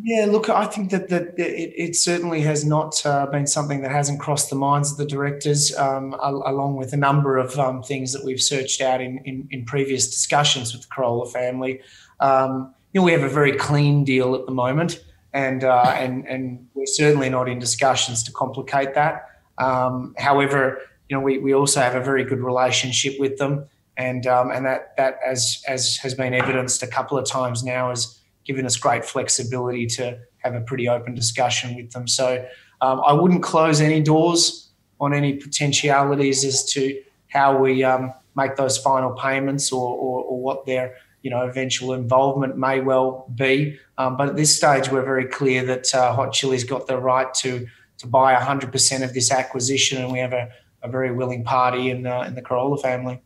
Yeah, 0.00 0.24
look, 0.24 0.48
I 0.48 0.64
think 0.66 0.90
that 0.90 1.10
that 1.10 1.38
it, 1.38 1.74
it 1.76 1.96
certainly 1.96 2.40
has 2.42 2.64
not 2.64 3.04
uh, 3.04 3.26
been 3.26 3.46
something 3.46 3.82
that 3.82 3.90
hasn't 3.90 4.20
crossed 4.20 4.48
the 4.48 4.56
minds 4.56 4.90
of 4.90 4.96
the 4.96 5.04
directors, 5.04 5.76
um, 5.76 6.14
along 6.18 6.76
with 6.76 6.94
a 6.94 6.96
number 6.96 7.36
of 7.36 7.58
um, 7.58 7.82
things 7.82 8.14
that 8.14 8.24
we've 8.24 8.40
searched 8.40 8.80
out 8.80 9.02
in, 9.02 9.18
in, 9.26 9.46
in, 9.50 9.66
previous 9.66 10.08
discussions 10.08 10.72
with 10.72 10.82
the 10.82 10.88
Corolla 10.88 11.28
family. 11.28 11.82
Um, 12.20 12.74
you 12.94 13.00
know, 13.00 13.04
we 13.04 13.12
have 13.12 13.22
a 13.22 13.28
very 13.28 13.52
clean 13.52 14.02
deal 14.02 14.34
at 14.34 14.46
the 14.46 14.52
moment, 14.52 15.04
and 15.34 15.62
uh, 15.62 15.94
and 15.98 16.26
and 16.26 16.66
we're 16.72 16.86
certainly 16.86 17.28
not 17.28 17.46
in 17.46 17.58
discussions 17.58 18.22
to 18.22 18.32
complicate 18.32 18.94
that. 18.94 19.28
Um, 19.58 20.14
however, 20.16 20.80
you 21.10 21.16
know, 21.16 21.22
we, 21.22 21.36
we 21.36 21.52
also 21.52 21.80
have 21.80 21.94
a 21.94 22.02
very 22.02 22.24
good 22.24 22.40
relationship 22.40 23.20
with 23.20 23.36
them, 23.36 23.66
and 23.98 24.26
um, 24.26 24.50
and 24.52 24.64
that 24.64 24.96
that 24.96 25.18
as 25.22 25.62
as 25.68 25.98
has 25.98 26.14
been 26.14 26.32
evidenced 26.32 26.82
a 26.82 26.86
couple 26.86 27.18
of 27.18 27.26
times 27.26 27.62
now 27.62 27.90
is 27.90 28.21
given 28.44 28.66
us 28.66 28.76
great 28.76 29.04
flexibility 29.04 29.86
to 29.86 30.18
have 30.38 30.54
a 30.54 30.60
pretty 30.60 30.88
open 30.88 31.14
discussion 31.14 31.76
with 31.76 31.92
them. 31.92 32.08
So 32.08 32.44
um, 32.80 33.00
I 33.06 33.12
wouldn't 33.12 33.42
close 33.42 33.80
any 33.80 34.02
doors 34.02 34.70
on 35.00 35.14
any 35.14 35.34
potentialities 35.34 36.44
as 36.44 36.64
to 36.72 37.00
how 37.28 37.56
we 37.56 37.82
um, 37.84 38.12
make 38.36 38.56
those 38.56 38.78
final 38.78 39.12
payments 39.12 39.72
or, 39.72 39.96
or, 39.96 40.24
or, 40.24 40.40
what 40.40 40.66
their 40.66 40.96
you 41.22 41.30
know 41.30 41.42
eventual 41.42 41.92
involvement 41.94 42.56
may 42.56 42.80
well 42.80 43.26
be. 43.34 43.78
Um, 43.98 44.16
but 44.16 44.28
at 44.28 44.36
this 44.36 44.54
stage, 44.56 44.90
we're 44.90 45.04
very 45.04 45.26
clear 45.26 45.64
that 45.64 45.94
uh, 45.94 46.12
Hot 46.14 46.32
Chili's 46.32 46.64
got 46.64 46.86
the 46.86 46.98
right 46.98 47.32
to 47.34 47.66
to 47.98 48.06
buy 48.08 48.34
100% 48.34 49.04
of 49.04 49.14
this 49.14 49.30
acquisition, 49.30 50.02
and 50.02 50.12
we 50.12 50.18
have 50.18 50.32
a, 50.32 50.50
a 50.82 50.88
very 50.88 51.12
willing 51.12 51.44
party 51.44 51.90
in 51.90 52.06
uh, 52.06 52.22
in 52.22 52.34
the 52.34 52.42
Corolla 52.42 52.78
family. 52.78 53.20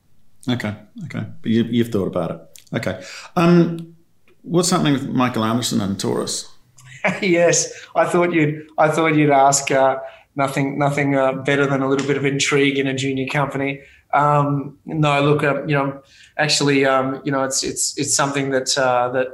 Okay, 0.48 0.74
okay, 1.04 1.26
but 1.42 1.50
you, 1.50 1.82
have 1.82 1.92
thought 1.92 2.06
about 2.06 2.30
it. 2.30 2.40
Okay. 2.74 3.02
What's 4.46 4.70
happening 4.70 4.92
with 4.92 5.08
Michael 5.08 5.44
Anderson 5.44 5.80
and 5.80 5.98
Taurus? 5.98 6.48
yes, 7.20 7.72
I 7.96 8.04
thought 8.04 8.32
you'd. 8.32 8.68
I 8.78 8.88
thought 8.88 9.16
you'd 9.16 9.30
ask. 9.30 9.72
Uh, 9.72 9.98
nothing, 10.36 10.78
nothing 10.78 11.16
uh, 11.16 11.32
better 11.32 11.66
than 11.66 11.82
a 11.82 11.88
little 11.88 12.06
bit 12.06 12.16
of 12.16 12.24
intrigue 12.24 12.78
in 12.78 12.86
a 12.86 12.94
junior 12.94 13.26
company. 13.26 13.80
Um, 14.14 14.78
no, 14.86 15.20
look, 15.20 15.42
uh, 15.42 15.66
you 15.66 15.74
know, 15.74 16.00
actually, 16.38 16.86
um, 16.86 17.20
you 17.24 17.32
know, 17.32 17.42
it's 17.42 17.64
it's 17.64 17.98
it's 17.98 18.14
something 18.14 18.50
that 18.50 18.78
uh, 18.78 19.08
that 19.08 19.28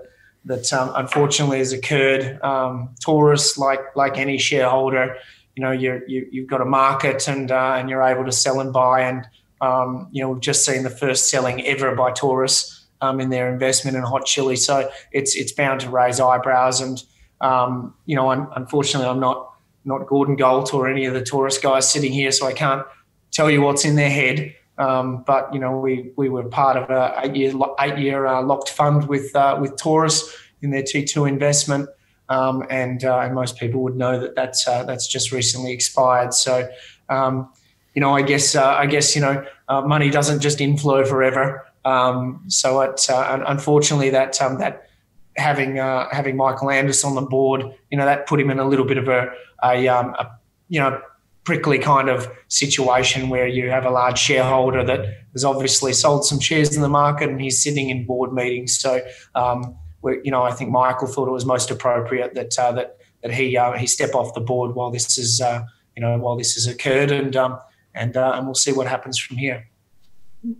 that 0.46 0.72
um, 0.72 0.92
unfortunately 0.94 1.59
has 1.59 1.75
occurred. 1.75 2.40
Um, 2.42 2.94
Taurus, 3.05 3.59
like 3.59 3.81
like 3.94 4.16
any 4.16 4.38
shareholder, 4.38 5.16
you 5.57 5.62
know, 5.62 5.72
you 5.72 6.01
you've 6.09 6.48
got 6.48 6.62
a 6.62 6.66
market 6.66 7.29
and 7.29 7.51
uh, 7.51 7.75
and 7.77 7.90
you're 7.90 8.03
able 8.03 8.25
to 8.25 8.33
sell 8.33 8.61
and 8.61 8.72
buy. 8.72 9.03
And 9.03 9.27
um, 9.61 10.09
you 10.11 10.22
know, 10.22 10.31
we've 10.31 10.40
just 10.40 10.64
seen 10.64 10.85
the 10.85 10.90
first 10.90 11.29
selling 11.29 11.62
ever 11.66 11.94
by 11.94 12.12
Taurus 12.12 12.82
um, 13.03 13.21
in 13.21 13.29
their 13.29 13.53
investment 13.53 13.97
in 13.97 14.03
hot 14.03 14.25
chili. 14.25 14.57
So 14.57 14.88
it's 15.11 15.37
it's 15.37 15.53
bound 15.53 15.81
to 15.81 15.91
raise 15.91 16.21
eyebrows. 16.21 16.81
And 16.81 17.03
um, 17.43 17.95
you 18.07 18.17
know, 18.17 18.31
un- 18.31 18.49
unfortunately, 18.57 19.09
I'm 19.09 19.21
not 19.21 19.53
not 19.85 20.07
Gordon 20.07 20.37
Galt 20.37 20.73
or 20.73 20.88
any 20.88 21.05
of 21.05 21.12
the 21.12 21.23
Taurus 21.23 21.59
guys 21.59 21.91
sitting 21.91 22.12
here, 22.12 22.33
so 22.33 22.47
I 22.47 22.53
can't 22.53 22.87
tell 23.33 23.51
you 23.51 23.61
what's 23.61 23.85
in 23.85 23.97
their 23.97 24.11
head. 24.11 24.55
Um, 24.79 25.25
but 25.27 25.53
you 25.53 25.61
know, 25.61 25.79
we 25.79 26.12
we 26.17 26.29
were 26.29 26.45
part 26.45 26.77
of 26.77 26.88
a 26.88 27.21
eight 27.25 27.37
year 27.37 27.53
eight 27.81 27.99
year 27.99 28.27
uh, 28.27 28.43
locked 28.43 28.71
fund 28.71 29.09
with 29.09 29.35
uh, 29.37 29.59
with 29.61 29.77
Taurus 29.77 30.35
in 30.62 30.71
their 30.71 30.83
T 30.83 31.05
two 31.05 31.27
investment, 31.27 31.88
um, 32.29 32.65
and 32.71 33.05
uh, 33.05 33.19
and 33.19 33.35
most 33.35 33.59
people 33.59 33.83
would 33.83 33.97
know 33.97 34.19
that 34.19 34.35
that's 34.35 34.67
uh, 34.67 34.85
that's 34.85 35.07
just 35.07 35.33
recently 35.33 35.73
expired. 35.73 36.33
So, 36.33 36.69
um, 37.09 37.53
you 37.95 38.01
know, 38.01 38.15
I 38.15 38.23
guess 38.23 38.55
uh, 38.55 38.65
I 38.65 38.87
guess 38.87 39.15
you 39.15 39.21
know, 39.21 39.45
uh, 39.69 39.83
money 39.83 40.09
doesn't 40.11 40.41
just 40.41 40.61
inflow 40.61 41.05
forever. 41.05 41.67
Um, 41.85 42.45
so 42.49 42.81
it 42.81 43.05
unfortunately 43.09 44.11
that 44.11 44.40
um, 44.40 44.59
that 44.59 44.88
having 45.37 45.77
having 45.77 46.37
Michael 46.37 46.71
Anderson 46.71 47.11
on 47.11 47.14
the 47.16 47.23
board, 47.23 47.64
you 47.90 47.99
know, 47.99 48.05
that 48.05 48.27
put 48.27 48.40
him 48.40 48.51
in 48.51 48.59
a 48.59 48.64
little 48.64 48.87
bit 48.87 48.99
of 48.99 49.09
a 49.09 49.33
a, 49.64 49.88
um, 49.88 50.14
a 50.18 50.31
you 50.68 50.81
know 50.81 51.01
prickly 51.45 51.79
kind 51.79 52.09
of 52.09 52.31
situation 52.49 53.29
where 53.29 53.49
you 53.49 53.68
have 53.68 53.85
a 53.85 53.90
large 53.90 54.18
shareholder 54.18 54.85
that 54.85 55.07
has 55.33 55.45
obviously 55.45 55.92
sold 55.92 56.25
some 56.25 56.38
shares 56.38 56.75
in 56.77 56.83
the 56.83 56.88
market 56.88 57.29
and 57.29 57.40
he's 57.40 57.62
sitting 57.62 57.90
in 57.90 58.05
board 58.05 58.33
meetings. 58.33 58.79
So, 58.79 59.01
um, 59.35 59.77
you 60.05 60.31
know, 60.31 60.42
I 60.42 60.53
think 60.53 60.71
Michael 60.71 61.09
thought 61.09 61.27
it 61.27 61.33
was 61.33 61.45
most 61.45 61.71
appropriate 61.71 62.35
that 62.35 62.59
uh, 62.59 62.73
that 62.73 62.99
that 63.23 63.33
he 63.33 63.57
uh, 63.57 63.73
he 63.73 63.87
step 63.87 64.14
off 64.14 64.35
the 64.35 64.40
board 64.40 64.75
while 64.75 64.90
this 64.90 65.18
is 65.18 65.40
uh, 65.40 65.64
you 65.97 66.03
know 66.03 66.18
while 66.18 66.37
this 66.37 66.55
has 66.55 66.66
occurred 66.66 67.11
and 67.11 67.37
um, 67.37 67.59
and 67.95 68.16
uh, 68.16 68.33
and 68.35 68.47
we'll 68.47 68.55
see 68.55 68.73
what 68.73 68.87
happens 68.87 69.18
from 69.18 69.37
here. 69.37 69.66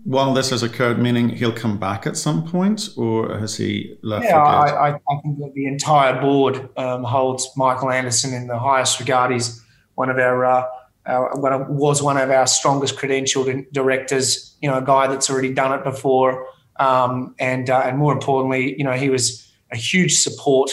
While 0.05 0.33
this 0.33 0.51
has 0.51 0.63
occurred, 0.63 1.01
meaning 1.01 1.29
he'll 1.29 1.53
come 1.53 1.77
back 1.77 2.07
at 2.07 2.17
some 2.17 2.47
point, 2.47 2.91
or 2.97 3.37
has 3.39 3.57
he 3.57 3.99
left? 4.03 4.27
Yeah, 4.27 4.39
I, 4.39 4.91
I, 4.91 5.21
think 5.23 5.39
that 5.39 5.53
the 5.55 5.67
entire 5.67 6.21
board 6.21 6.69
um, 6.77 7.03
holds 7.03 7.51
Michael 7.57 7.91
Anderson 7.91 8.33
in 8.33 8.47
the 8.47 8.59
highest 8.59 9.01
regard. 9.01 9.33
He's 9.33 9.61
one 9.97 10.09
of 10.09 10.19
our, 10.19 10.45
uh, 10.45 10.67
our 11.07 11.37
one 11.41 11.77
was 11.77 12.01
one 12.01 12.17
of 12.17 12.31
our 12.31 12.47
strongest 12.47 12.97
credentialed 12.97 13.73
directors. 13.73 14.57
You 14.63 14.71
know, 14.71 14.79
a 14.79 14.83
guy 14.83 15.09
that's 15.09 15.29
already 15.29 15.53
done 15.53 15.77
it 15.77 15.83
before, 15.83 16.47
um, 16.77 17.35
and 17.41 17.69
uh, 17.69 17.83
and 17.85 17.99
more 17.99 18.13
importantly, 18.13 18.77
you 18.79 18.85
know, 18.85 18.93
he 18.93 19.11
was 19.11 19.53
a 19.73 19.77
huge 19.77 20.15
support 20.15 20.71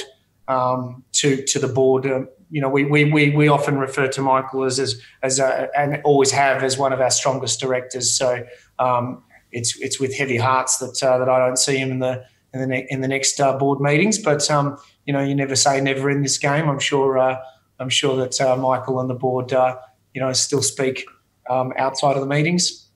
um, 0.47 1.03
to 1.13 1.43
to 1.45 1.57
the 1.57 1.67
board. 1.67 2.05
Um, 2.05 2.29
you 2.51 2.61
know, 2.61 2.69
we, 2.69 2.83
we, 2.83 3.05
we, 3.05 3.29
we 3.29 3.47
often 3.47 3.77
refer 3.77 4.07
to 4.07 4.21
Michael 4.21 4.63
as 4.63 4.79
as, 4.79 5.01
as 5.21 5.39
a, 5.39 5.69
and 5.77 6.01
always 6.03 6.31
have 6.31 6.63
as 6.63 6.77
one 6.77 6.93
of 6.93 6.99
our 6.99 7.11
strongest 7.11 7.59
directors. 7.59 8.15
So 8.15 8.43
um, 8.79 9.23
it's 9.51 9.77
it's 9.79 9.99
with 9.99 10.15
heavy 10.15 10.37
hearts 10.37 10.77
that 10.77 11.03
uh, 11.03 11.17
that 11.17 11.29
I 11.29 11.39
don't 11.39 11.57
see 11.57 11.77
him 11.77 11.91
in 11.91 11.99
the 11.99 12.25
in 12.53 12.61
the, 12.61 12.67
ne- 12.67 12.87
in 12.89 13.01
the 13.01 13.07
next 13.07 13.39
uh, 13.39 13.57
board 13.57 13.79
meetings. 13.79 14.17
But 14.17 14.49
um, 14.49 14.77
you 15.05 15.13
know, 15.13 15.21
you 15.21 15.35
never 15.35 15.55
say 15.55 15.81
never 15.81 16.09
in 16.09 16.21
this 16.21 16.37
game. 16.37 16.69
I'm 16.69 16.79
sure 16.79 17.17
uh, 17.17 17.39
I'm 17.79 17.89
sure 17.89 18.15
that 18.17 18.39
uh, 18.41 18.55
Michael 18.57 18.99
and 18.99 19.09
the 19.09 19.15
board, 19.15 19.53
uh, 19.53 19.77
you 20.13 20.21
know, 20.21 20.33
still 20.33 20.61
speak 20.61 21.05
um, 21.49 21.73
outside 21.77 22.15
of 22.15 22.21
the 22.21 22.27
meetings. 22.27 22.89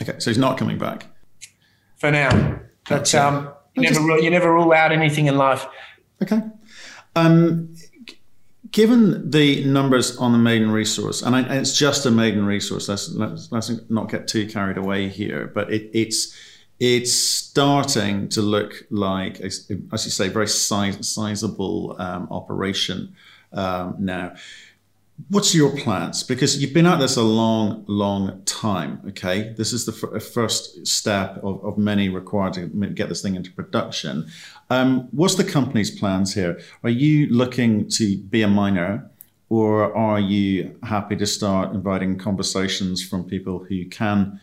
Okay, 0.00 0.18
so 0.18 0.30
he's 0.30 0.38
not 0.38 0.58
coming 0.58 0.78
back 0.78 1.06
for 1.96 2.10
now. 2.10 2.60
But 2.88 3.14
um, 3.14 3.52
you 3.74 3.82
never 3.82 3.94
just... 3.94 4.22
you 4.22 4.30
never 4.30 4.52
rule 4.52 4.72
out 4.72 4.92
anything 4.92 5.26
in 5.26 5.36
life. 5.36 5.66
Okay. 6.22 6.40
Um, 7.14 7.74
given 8.72 9.30
the 9.30 9.64
numbers 9.64 10.16
on 10.16 10.32
the 10.32 10.38
maiden 10.38 10.70
resource, 10.70 11.22
and, 11.22 11.36
I, 11.36 11.42
it's 11.56 11.78
just 11.78 12.06
a 12.06 12.10
maiden 12.10 12.44
resource. 12.44 12.88
Let's, 12.88 13.10
let's, 13.10 13.52
let's 13.52 13.70
not 13.90 14.10
get 14.10 14.26
too 14.26 14.46
carried 14.48 14.78
away 14.78 15.08
here, 15.08 15.50
but 15.54 15.72
it, 15.72 15.90
it's 15.92 16.36
it's 16.80 17.12
starting 17.12 18.28
to 18.30 18.42
look 18.42 18.84
like, 18.90 19.40
as 19.40 19.70
you 19.70 19.96
say, 19.96 20.28
very 20.28 20.48
size, 20.48 21.06
sizable 21.06 21.94
um, 22.00 22.26
operation 22.28 23.14
um, 23.52 23.94
now. 24.00 24.34
What's 25.28 25.54
your 25.54 25.76
plans? 25.76 26.24
Because 26.24 26.60
you've 26.60 26.74
been 26.74 26.86
at 26.86 26.98
this 26.98 27.16
a 27.16 27.22
long, 27.22 27.84
long 27.86 28.42
time. 28.46 29.00
Okay, 29.10 29.54
this 29.56 29.72
is 29.72 29.86
the 29.86 30.16
f- 30.16 30.24
first 30.24 30.84
step 30.84 31.36
of, 31.44 31.64
of 31.64 31.78
many 31.78 32.08
required 32.08 32.54
to 32.54 32.66
get 32.66 33.08
this 33.08 33.22
thing 33.22 33.36
into 33.36 33.52
production. 33.52 34.26
Um, 34.72 35.08
what's 35.10 35.34
the 35.34 35.44
company's 35.44 35.90
plans 35.90 36.32
here? 36.32 36.58
Are 36.82 36.90
you 36.90 37.26
looking 37.26 37.88
to 37.90 38.16
be 38.16 38.40
a 38.40 38.48
miner, 38.48 39.10
or 39.50 39.94
are 39.94 40.18
you 40.18 40.78
happy 40.82 41.14
to 41.16 41.26
start 41.26 41.74
inviting 41.74 42.16
conversations 42.16 43.04
from 43.06 43.24
people 43.24 43.64
who 43.68 43.86
can? 43.88 44.40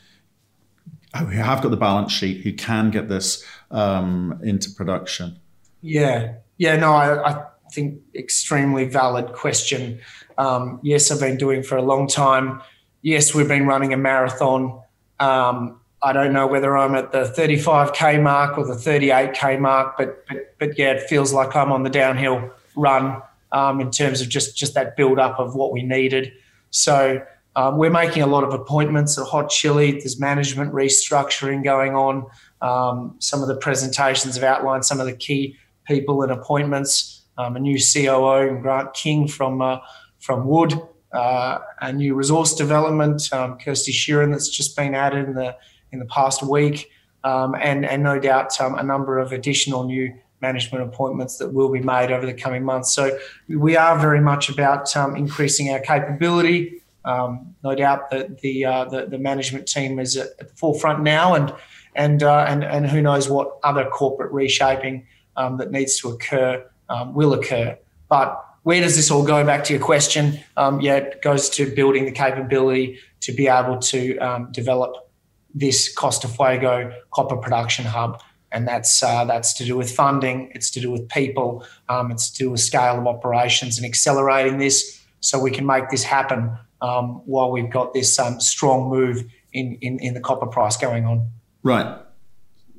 who 1.18 1.26
have 1.26 1.64
got 1.64 1.72
the 1.72 1.78
balance 1.78 2.12
sheet, 2.12 2.44
who 2.44 2.54
can 2.54 2.92
get 2.92 3.10
this 3.10 3.44
um, 3.72 4.40
into 4.44 4.70
production? 4.70 5.40
Yeah, 5.82 6.36
yeah, 6.58 6.76
no, 6.76 6.94
I, 6.94 7.32
I 7.32 7.46
think 7.72 8.00
extremely 8.14 8.86
valid 8.86 9.34
question. 9.34 10.00
Um, 10.38 10.80
yes, 10.84 11.10
I've 11.10 11.20
been 11.20 11.38
doing 11.38 11.64
for 11.64 11.78
a 11.78 11.82
long 11.82 12.08
time. 12.08 12.62
Yes, 13.02 13.34
we've 13.34 13.48
been 13.48 13.66
running 13.66 13.92
a 13.92 13.98
marathon. 13.98 14.80
Um, 15.20 15.79
I 16.02 16.14
don't 16.14 16.34
know 16.34 16.48
whether 16.48 16.78
I'm 16.78 16.96
at 16.96 17.12
the 17.12 17.24
35k 17.24 18.22
mark 18.22 18.58
or 18.58 18.66
the 18.66 18.74
38k 18.74 19.60
mark, 19.60 19.98
but 19.98 20.26
but, 20.28 20.56
but 20.60 20.78
yeah, 20.78 20.92
it 20.92 21.10
feels 21.10 21.34
like 21.34 21.56
I'm 21.56 21.72
on 21.72 21.84
the 21.84 21.90
downhill 21.90 22.52
run 22.76 23.22
um, 23.52 23.82
in 23.82 23.92
terms 23.92 24.22
of 24.22 24.30
just 24.30 24.56
just 24.56 24.74
that 24.76 24.96
build 24.96 25.20
up 25.20 25.40
of 25.40 25.56
what 25.56 25.72
we 25.72 25.84
needed. 25.84 26.32
So 26.72 27.22
um, 27.56 27.78
we're 27.78 27.90
making 27.90 28.24
a 28.24 28.28
lot 28.28 28.44
of 28.44 28.54
appointments 28.54 29.18
at 29.18 29.26
Hot 29.28 29.50
Chili. 29.50 29.92
There's 29.92 30.20
management 30.20 30.72
restructuring 30.72 31.64
going 31.64 31.96
on. 31.96 32.26
Um, 32.62 33.16
some 33.20 33.42
of 33.42 33.48
the 33.48 33.56
presentations 33.56 34.36
have 34.36 34.44
outlined 34.44 34.86
some 34.86 35.00
of 35.00 35.06
the 35.06 35.16
key 35.16 35.58
people 35.86 36.22
and 36.22 36.32
appointments 36.32 37.20
um, 37.40 37.56
a 37.56 37.60
new 37.60 37.80
COO, 37.80 38.50
and 38.50 38.62
Grant 38.62 38.94
King 38.94 39.28
from 39.28 39.62
uh, 39.62 39.80
from 40.20 40.46
Wood, 40.46 40.74
uh, 41.14 41.60
a 41.80 41.94
new 41.94 42.14
resource 42.14 42.54
development, 42.54 43.32
um, 43.32 43.58
Kirsty 43.58 43.94
Sheeran 43.94 44.32
that's 44.32 44.50
just 44.50 44.76
been 44.76 44.94
added 44.94 45.26
in 45.26 45.34
the 45.34 45.56
in 45.92 46.00
the 46.00 46.06
past 46.06 46.44
week, 46.44 46.90
um, 47.24 47.56
and 47.60 47.86
and 47.86 48.04
no 48.04 48.20
doubt 48.20 48.60
um, 48.62 48.76
a 48.76 48.84
number 48.84 49.20
of 49.20 49.32
additional 49.32 49.84
new 49.84 50.14
management 50.42 50.84
appointments 50.84 51.38
that 51.38 51.54
will 51.54 51.70
be 51.70 51.82
made 51.82 52.12
over 52.12 52.26
the 52.26 52.34
coming 52.34 52.64
months. 52.64 52.94
So 52.94 53.18
we 53.50 53.76
are 53.76 54.00
very 54.00 54.22
much 54.22 54.50
about 54.50 54.96
um, 54.96 55.16
increasing 55.16 55.70
our 55.70 55.80
capability. 55.80 56.82
Um, 57.06 57.56
no 57.64 57.76
doubt 57.76 58.10
that 58.12 58.40
the, 58.40 58.66
uh, 58.66 58.86
the, 58.86 59.06
the 59.06 59.18
management 59.18 59.68
team 59.68 60.00
is 60.00 60.18
at, 60.18 60.38
the 60.38 60.46
forefront 60.56 61.02
now, 61.02 61.34
and 61.34 61.54
and 61.96 62.24
uh, 62.24 62.46
and 62.48 62.64
and 62.64 62.88
who 62.88 63.02
knows 63.02 63.30
what 63.30 63.58
other 63.64 63.86
corporate 63.86 64.32
reshaping 64.32 65.08
um, 65.36 65.58
that 65.58 65.72
needs 65.72 66.00
to 66.00 66.10
occur 66.10 66.64
um, 66.90 67.14
will 67.14 67.34
occur. 67.34 67.78
But 68.10 68.46
where 68.64 68.82
does 68.82 68.96
this 68.96 69.10
all 69.10 69.24
go? 69.24 69.44
Back 69.46 69.64
to 69.66 69.74
your 69.74 69.82
question, 69.82 70.40
um, 70.58 70.82
yeah, 70.82 70.98
it 70.98 71.22
goes 71.22 71.50
to 71.52 71.74
building 71.74 72.06
the 72.06 72.12
capability 72.12 73.00
to 73.22 73.32
be 73.32 73.48
able 73.48 73.78
to 73.78 74.18
um, 74.18 74.52
develop 74.52 75.09
this 75.54 75.94
Costa 75.94 76.28
Fuego 76.28 76.92
copper 77.12 77.38
production 77.38 77.86
hub, 77.86 78.22
and 78.52 78.68
that's 78.68 79.04
uh, 79.04 79.26
that's 79.26 79.54
to 79.54 79.66
do 79.66 79.78
with 79.78 79.94
funding, 79.94 80.52
it's 80.54 80.70
to 80.72 80.80
do 80.80 80.92
with 80.92 81.08
people, 81.10 81.66
um, 81.88 82.12
it's 82.12 82.30
to 82.32 82.38
do 82.46 82.52
with 82.52 82.60
scale 82.60 82.98
of 83.00 83.08
operations 83.08 83.78
and 83.78 83.86
accelerating 83.86 84.58
this 84.58 85.02
so 85.22 85.40
we 85.40 85.52
can 85.52 85.66
make 85.66 85.90
this 85.90 86.04
happen 86.04 86.58
um, 86.82 87.22
while 87.26 87.52
we've 87.52 87.70
got 87.70 87.94
this 87.94 88.18
um, 88.20 88.40
strong 88.40 88.90
move 88.90 89.26
in, 89.54 89.78
in 89.82 90.00
in 90.00 90.14
the 90.14 90.22
copper 90.22 90.48
price 90.48 90.78
going 90.78 91.06
on. 91.06 91.30
Right. 91.64 91.98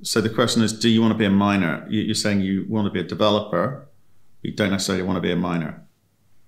So 0.03 0.23
the 0.23 0.31
question 0.31 0.63
is, 0.63 0.73
do 0.73 0.89
you 0.89 1.03
want 1.03 1.13
to 1.13 1.19
be 1.19 1.27
a 1.27 1.31
miner? 1.31 1.87
You're 1.91 2.15
saying 2.15 2.41
you 2.41 2.65
want 2.69 2.87
to 2.87 2.91
be 2.91 3.01
a 3.01 3.05
developer 3.05 3.87
you 4.43 4.53
don't 4.53 4.71
necessarily 4.71 5.05
want 5.05 5.17
to 5.17 5.21
be 5.21 5.33
a 5.33 5.37
miner. 5.37 5.83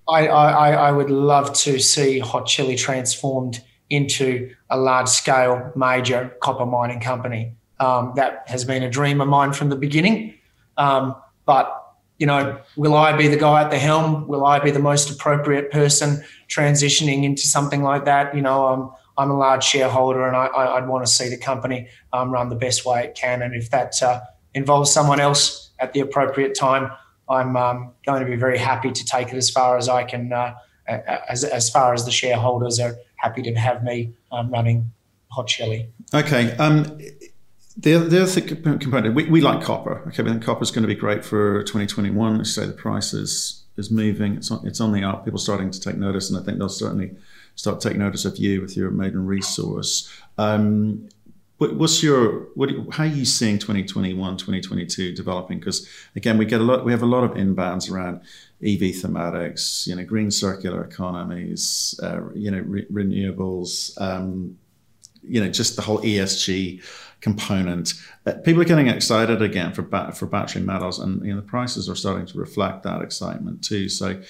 I, 0.07 0.27
I, 0.27 0.71
I 0.71 0.91
would 0.91 1.09
love 1.09 1.53
to 1.59 1.79
see 1.79 2.19
Hot 2.19 2.45
Chili 2.45 2.75
transformed 2.75 3.63
into 3.93 4.53
a 4.69 4.77
large 4.77 5.07
scale 5.07 5.71
major 5.75 6.35
copper 6.41 6.65
mining 6.65 6.99
company. 6.99 7.55
Um, 7.79 8.13
that 8.15 8.43
has 8.47 8.63
been 8.63 8.81
a 8.83 8.89
dream 8.89 9.19
of 9.19 9.27
mine 9.27 9.51
from 9.51 9.69
the 9.69 9.75
beginning. 9.75 10.35
Um, 10.77 11.15
but 11.45 11.79
you 12.17 12.27
know, 12.27 12.59
will 12.77 12.95
I 12.95 13.17
be 13.17 13.27
the 13.27 13.37
guy 13.37 13.63
at 13.63 13.71
the 13.71 13.79
helm? 13.79 14.27
Will 14.27 14.45
I 14.45 14.59
be 14.59 14.71
the 14.71 14.79
most 14.79 15.09
appropriate 15.09 15.71
person 15.71 16.23
transitioning 16.47 17.23
into 17.23 17.41
something 17.41 17.83
like 17.83 18.05
that? 18.05 18.35
You 18.35 18.41
know, 18.41 18.67
I'm 18.67 18.91
I'm 19.17 19.29
a 19.29 19.37
large 19.37 19.63
shareholder, 19.63 20.25
and 20.25 20.35
I, 20.35 20.79
would 20.79 20.89
want 20.89 21.05
to 21.05 21.11
see 21.11 21.29
the 21.29 21.37
company 21.37 21.87
um, 22.13 22.31
run 22.31 22.49
the 22.49 22.55
best 22.55 22.85
way 22.85 23.03
it 23.03 23.15
can. 23.15 23.41
And 23.41 23.53
if 23.53 23.69
that 23.69 24.01
uh, 24.01 24.21
involves 24.53 24.91
someone 24.91 25.19
else 25.19 25.69
at 25.79 25.93
the 25.93 25.99
appropriate 25.99 26.55
time, 26.55 26.91
I'm 27.29 27.55
um, 27.55 27.91
going 28.05 28.23
to 28.23 28.29
be 28.29 28.35
very 28.35 28.57
happy 28.57 28.91
to 28.91 29.05
take 29.05 29.27
it 29.29 29.37
as 29.37 29.49
far 29.49 29.77
as 29.77 29.87
I 29.87 30.03
can, 30.03 30.33
uh, 30.33 30.55
as, 30.87 31.43
as 31.43 31.69
far 31.69 31.93
as 31.93 32.05
the 32.05 32.11
shareholders 32.11 32.79
are 32.79 32.95
happy 33.23 33.41
to 33.41 33.53
have 33.55 33.83
me 33.83 34.13
um, 34.31 34.51
running 34.51 34.91
Hot 35.31 35.47
Chili. 35.47 35.87
Okay. 36.13 36.55
Um, 36.57 36.83
the, 37.77 37.97
the 37.97 38.21
other 38.21 38.41
component, 38.41 39.15
we, 39.15 39.25
we 39.29 39.41
like 39.41 39.63
copper. 39.63 40.03
Okay, 40.09 40.21
we 40.21 40.29
think 40.29 40.43
copper 40.43 40.61
is 40.61 40.69
going 40.69 40.83
to 40.83 40.87
be 40.87 40.95
great 40.95 41.25
for 41.25 41.63
2021. 41.63 42.37
Let's 42.37 42.53
say 42.53 42.67
the 42.67 42.73
price 42.73 43.13
is, 43.13 43.63
is 43.77 43.89
moving, 43.89 44.35
it's 44.35 44.51
on, 44.51 44.67
it's 44.67 44.79
on 44.79 44.91
the 44.91 45.03
up. 45.03 45.25
People 45.25 45.39
starting 45.39 45.71
to 45.71 45.79
take 45.79 45.97
notice, 45.97 46.29
and 46.29 46.39
I 46.39 46.43
think 46.43 46.59
they'll 46.59 46.69
certainly 46.69 47.15
start 47.55 47.81
taking 47.81 47.99
notice 47.99 48.25
of 48.25 48.37
you 48.37 48.61
with 48.61 48.77
your 48.77 48.91
maiden 48.91 49.25
resource. 49.25 50.11
Um, 50.37 51.09
what, 51.57 51.75
what's 51.75 52.01
your 52.01 52.47
what? 52.55 52.69
How 52.91 53.03
are 53.03 53.07
you 53.07 53.25
seeing 53.25 53.59
2021, 53.59 54.37
2022 54.37 55.13
developing? 55.13 55.59
Because 55.59 55.87
again, 56.15 56.37
we 56.37 56.45
get 56.45 56.61
a 56.61 56.63
lot. 56.63 56.83
We 56.83 56.91
have 56.91 57.03
a 57.03 57.07
lot 57.07 57.23
of 57.23 57.31
inbounds 57.31 57.91
around 57.91 58.21
EV 58.63 58.95
thematics, 58.95 59.85
you 59.87 59.95
know, 59.95 60.03
green 60.03 60.31
circular 60.31 60.83
economies, 60.83 61.99
uh, 62.01 62.21
you 62.33 62.49
know, 62.49 62.59
re- 62.59 62.85
renewables, 62.91 63.99
um, 64.01 64.57
you 65.21 65.41
know, 65.41 65.49
just 65.49 65.75
the 65.75 65.81
whole 65.81 65.99
ESG 65.99 66.81
component. 67.21 67.93
Uh, 68.25 68.33
people 68.43 68.61
are 68.61 68.65
getting 68.65 68.87
excited 68.87 69.41
again 69.41 69.73
for 69.73 69.83
ba- 69.83 70.11
for 70.11 70.25
battery 70.25 70.61
metals, 70.61 70.99
and 70.99 71.25
you 71.25 71.33
know 71.33 71.39
the 71.39 71.47
prices 71.47 71.87
are 71.87 71.95
starting 71.95 72.25
to 72.25 72.37
reflect 72.37 72.83
that 72.83 73.01
excitement 73.01 73.63
too. 73.63 73.89
So, 73.89 74.21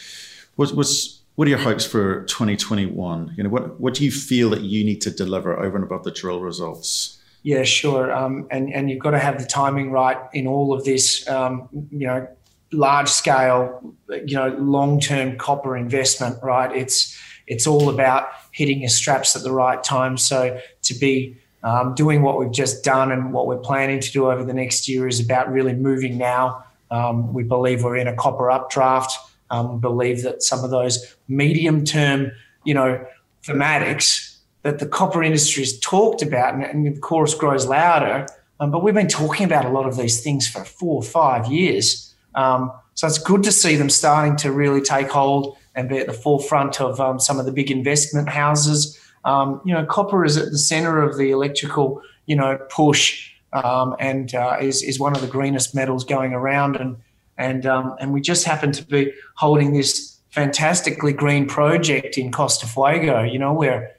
what's 0.55 1.22
what 1.35 1.47
are 1.47 1.49
your 1.49 1.59
hopes 1.59 1.85
for 1.85 2.23
2021? 2.25 3.33
You 3.35 3.43
know, 3.43 3.49
what 3.49 3.79
what 3.79 3.93
do 3.93 4.05
you 4.05 4.11
feel 4.11 4.49
that 4.51 4.61
you 4.61 4.83
need 4.83 5.01
to 5.01 5.11
deliver 5.11 5.57
over 5.59 5.75
and 5.75 5.83
above 5.83 6.03
the 6.03 6.11
drill 6.11 6.39
results? 6.39 7.19
Yeah, 7.41 7.63
sure. 7.63 8.13
Um, 8.13 8.47
and 8.51 8.73
and 8.73 8.89
you've 8.89 8.99
got 8.99 9.11
to 9.11 9.19
have 9.19 9.39
the 9.39 9.45
timing 9.45 9.91
right 9.91 10.17
in 10.33 10.47
all 10.47 10.73
of 10.73 10.83
this. 10.85 11.27
Um, 11.27 11.67
you 11.91 12.07
know, 12.07 12.27
large 12.71 13.09
scale, 13.09 13.95
you 14.09 14.35
know, 14.35 14.49
long 14.59 14.99
term 14.99 15.37
copper 15.37 15.75
investment. 15.75 16.37
Right. 16.43 16.75
It's 16.75 17.17
it's 17.47 17.67
all 17.67 17.89
about 17.89 18.29
hitting 18.51 18.81
your 18.81 18.89
straps 18.89 19.35
at 19.35 19.43
the 19.43 19.51
right 19.51 19.83
time. 19.83 20.17
So 20.17 20.59
to 20.83 20.93
be 20.93 21.37
um, 21.63 21.95
doing 21.95 22.21
what 22.21 22.37
we've 22.37 22.51
just 22.51 22.83
done 22.83 23.11
and 23.11 23.33
what 23.33 23.47
we're 23.47 23.57
planning 23.57 23.99
to 23.99 24.11
do 24.11 24.29
over 24.29 24.43
the 24.43 24.53
next 24.53 24.87
year 24.87 25.07
is 25.07 25.19
about 25.19 25.51
really 25.51 25.73
moving 25.73 26.17
now. 26.17 26.63
Um, 26.91 27.33
we 27.33 27.43
believe 27.43 27.83
we're 27.83 27.97
in 27.97 28.07
a 28.07 28.15
copper 28.15 28.51
updraft. 28.51 29.17
Um, 29.53 29.79
believe 29.79 30.23
that 30.23 30.41
some 30.41 30.63
of 30.63 30.71
those 30.71 31.15
medium 31.27 31.85
term, 31.85 32.31
you 32.63 32.73
know, 32.73 33.05
thematics 33.45 34.37
that 34.63 34.79
the 34.79 34.87
copper 34.87 35.21
industry 35.21 35.61
has 35.63 35.79
talked 35.79 36.21
about, 36.21 36.53
and, 36.55 36.63
and 36.63 36.85
the 36.85 36.99
chorus 36.99 37.35
grows 37.35 37.65
louder. 37.67 38.25
Um, 38.59 38.71
but 38.71 38.83
we've 38.83 38.93
been 38.93 39.07
talking 39.07 39.45
about 39.45 39.65
a 39.65 39.69
lot 39.69 39.85
of 39.85 39.97
these 39.97 40.21
things 40.21 40.47
for 40.47 40.63
four 40.63 40.95
or 40.95 41.03
five 41.03 41.47
years. 41.47 42.13
Um, 42.35 42.71
so 42.95 43.07
it's 43.07 43.17
good 43.17 43.43
to 43.43 43.51
see 43.51 43.75
them 43.75 43.89
starting 43.89 44.35
to 44.37 44.51
really 44.51 44.81
take 44.81 45.09
hold 45.09 45.57
and 45.75 45.89
be 45.89 45.97
at 45.97 46.07
the 46.07 46.13
forefront 46.13 46.79
of 46.79 46.99
um, 46.99 47.19
some 47.19 47.39
of 47.39 47.45
the 47.45 47.51
big 47.51 47.69
investment 47.69 48.29
houses 48.29 48.99
um, 49.25 49.61
you 49.65 49.73
know, 49.73 49.85
copper 49.85 50.25
is 50.25 50.37
at 50.37 50.51
the 50.51 50.57
center 50.57 51.01
of 51.01 51.17
the 51.17 51.31
electrical, 51.31 52.01
you 52.25 52.35
know, 52.35 52.57
push 52.69 53.31
um, 53.53 53.95
and 53.99 54.33
uh, 54.35 54.57
is, 54.59 54.83
is 54.83 54.99
one 54.99 55.15
of 55.15 55.21
the 55.21 55.27
greenest 55.27 55.73
metals 55.73 56.03
going 56.03 56.33
around. 56.33 56.75
And, 56.75 56.97
and, 57.37 57.65
um, 57.65 57.95
and 57.99 58.13
we 58.13 58.21
just 58.21 58.45
happen 58.45 58.71
to 58.71 58.85
be 58.85 59.13
holding 59.35 59.73
this 59.73 60.19
fantastically 60.29 61.13
green 61.13 61.47
project 61.47 62.17
in 62.17 62.31
Costa 62.31 62.67
Fuego, 62.67 63.21
you 63.23 63.37
know, 63.37 63.53
where 63.53 63.95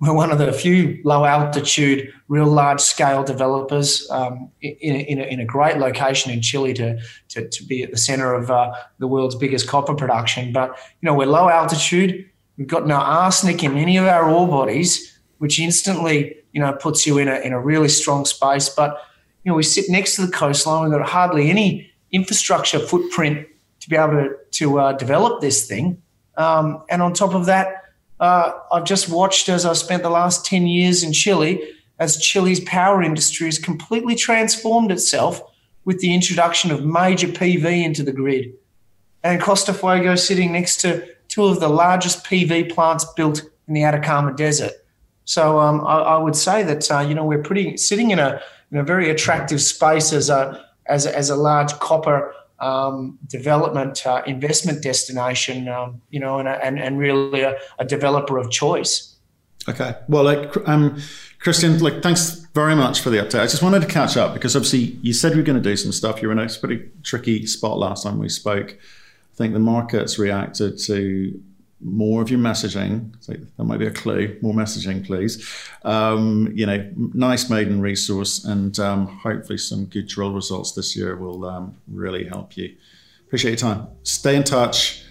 we're 0.00 0.12
one 0.12 0.32
of 0.32 0.38
the 0.38 0.52
few 0.52 1.00
low 1.04 1.24
altitude, 1.24 2.12
real 2.26 2.46
large 2.46 2.80
scale 2.80 3.22
developers 3.22 4.10
um, 4.10 4.50
in, 4.60 4.96
in, 4.96 5.18
a, 5.18 5.22
in, 5.22 5.38
a, 5.38 5.44
great 5.44 5.78
location 5.78 6.32
in 6.32 6.42
Chile 6.42 6.74
to, 6.74 7.00
to, 7.28 7.48
to 7.48 7.64
be 7.64 7.84
at 7.84 7.92
the 7.92 7.96
center 7.96 8.34
of 8.34 8.50
uh, 8.50 8.74
the 8.98 9.06
world's 9.06 9.36
biggest 9.36 9.68
copper 9.68 9.94
production. 9.94 10.52
But, 10.52 10.70
you 11.00 11.06
know, 11.06 11.14
we're 11.14 11.26
low 11.26 11.48
altitude, 11.48 12.28
We've 12.56 12.68
got 12.68 12.86
no 12.86 12.96
arsenic 12.96 13.64
in 13.64 13.76
any 13.76 13.96
of 13.96 14.06
our 14.06 14.30
ore 14.30 14.46
bodies, 14.46 15.18
which 15.38 15.58
instantly, 15.58 16.36
you 16.52 16.60
know, 16.60 16.72
puts 16.72 17.06
you 17.06 17.18
in 17.18 17.28
a, 17.28 17.36
in 17.36 17.52
a 17.52 17.60
really 17.60 17.88
strong 17.88 18.24
space. 18.24 18.68
But, 18.68 18.98
you 19.42 19.50
know, 19.50 19.56
we 19.56 19.62
sit 19.62 19.86
next 19.88 20.16
to 20.16 20.26
the 20.26 20.32
coastline. 20.32 20.84
We've 20.84 20.98
got 20.98 21.08
hardly 21.08 21.50
any 21.50 21.90
infrastructure 22.12 22.78
footprint 22.78 23.48
to 23.80 23.90
be 23.90 23.96
able 23.96 24.12
to, 24.12 24.36
to 24.52 24.78
uh, 24.78 24.92
develop 24.92 25.40
this 25.40 25.66
thing. 25.66 26.00
Um, 26.36 26.82
and 26.88 27.02
on 27.02 27.12
top 27.12 27.34
of 27.34 27.46
that, 27.46 27.82
uh, 28.20 28.52
I've 28.72 28.84
just 28.84 29.08
watched 29.08 29.48
as 29.48 29.66
I 29.66 29.72
spent 29.72 30.02
the 30.02 30.10
last 30.10 30.46
10 30.46 30.66
years 30.66 31.02
in 31.02 31.12
Chile, 31.12 31.60
as 31.98 32.16
Chile's 32.18 32.60
power 32.60 33.02
industry 33.02 33.46
has 33.46 33.58
completely 33.58 34.14
transformed 34.14 34.92
itself 34.92 35.42
with 35.84 35.98
the 35.98 36.14
introduction 36.14 36.70
of 36.70 36.84
major 36.84 37.26
PV 37.26 37.84
into 37.84 38.02
the 38.02 38.12
grid. 38.12 38.52
And 39.24 39.40
Costa 39.40 39.74
Fuego 39.74 40.14
sitting 40.14 40.52
next 40.52 40.80
to 40.82 41.06
two 41.28 41.44
of 41.44 41.60
the 41.60 41.68
largest 41.68 42.24
PV 42.24 42.72
plants 42.72 43.04
built 43.16 43.42
in 43.66 43.74
the 43.74 43.84
Atacama 43.84 44.34
Desert. 44.34 44.72
So 45.24 45.58
um, 45.58 45.84
I, 45.86 45.98
I, 45.98 46.18
would 46.18 46.36
say 46.36 46.62
that 46.64 46.90
uh, 46.90 47.00
you 47.00 47.14
know 47.14 47.24
we're 47.24 47.42
pretty 47.42 47.76
sitting 47.76 48.10
in 48.10 48.18
a 48.18 48.40
in 48.70 48.78
a 48.78 48.82
very 48.82 49.08
attractive 49.08 49.62
space 49.62 50.12
as 50.12 50.28
a 50.28 50.64
as 50.86 51.06
a, 51.06 51.16
as 51.16 51.30
a 51.30 51.36
large 51.36 51.72
copper 51.78 52.34
um, 52.62 53.18
development 53.26 54.06
uh, 54.06 54.22
investment 54.26 54.82
destination. 54.82 55.68
Um, 55.68 56.00
you 56.10 56.20
know, 56.20 56.38
and 56.38 56.48
and, 56.48 56.78
and 56.78 56.98
really 56.98 57.42
a, 57.42 57.58
a, 57.78 57.84
developer 57.84 58.38
of 58.38 58.50
choice. 58.50 59.16
Okay, 59.68 59.94
well, 60.08 60.24
like 60.24 60.56
um, 60.68 61.00
Christian, 61.38 61.78
like 61.80 62.02
thanks 62.02 62.46
very 62.54 62.74
much 62.74 63.00
for 63.00 63.10
the 63.10 63.18
update. 63.18 63.40
I 63.40 63.46
just 63.46 63.62
wanted 63.62 63.82
to 63.82 63.88
catch 63.88 64.16
up 64.16 64.32
because 64.32 64.54
obviously 64.56 64.98
you 65.02 65.12
said 65.12 65.32
you 65.32 65.38
were 65.38 65.44
going 65.44 65.60
to 65.60 65.68
do 65.68 65.76
some 65.76 65.92
stuff. 65.92 66.22
You 66.22 66.28
were 66.28 66.32
in 66.32 66.38
a 66.38 66.48
pretty 66.48 66.88
tricky 67.02 67.46
spot 67.46 67.78
last 67.78 68.04
time 68.04 68.18
we 68.18 68.28
spoke. 68.28 68.72
I 68.72 69.36
think 69.36 69.52
the 69.54 69.60
market's 69.60 70.18
reacted 70.18 70.78
to 70.80 71.40
more 71.82 72.22
of 72.22 72.30
your 72.30 72.38
messaging. 72.38 73.12
So 73.20 73.32
that 73.32 73.64
might 73.64 73.78
be 73.78 73.86
a 73.86 73.90
clue. 73.90 74.38
More 74.40 74.54
messaging, 74.54 75.04
please. 75.04 75.46
Um, 75.84 76.52
you 76.54 76.66
know, 76.66 76.90
nice 76.96 77.50
maiden 77.50 77.80
resource, 77.80 78.44
and 78.44 78.78
um, 78.78 79.06
hopefully 79.06 79.58
some 79.58 79.86
good 79.86 80.06
drill 80.06 80.32
results 80.32 80.72
this 80.72 80.96
year 80.96 81.16
will 81.16 81.44
um, 81.44 81.76
really 81.88 82.24
help 82.24 82.56
you. 82.56 82.74
Appreciate 83.26 83.50
your 83.50 83.74
time. 83.74 83.88
Stay 84.02 84.36
in 84.36 84.44
touch. 84.44 85.04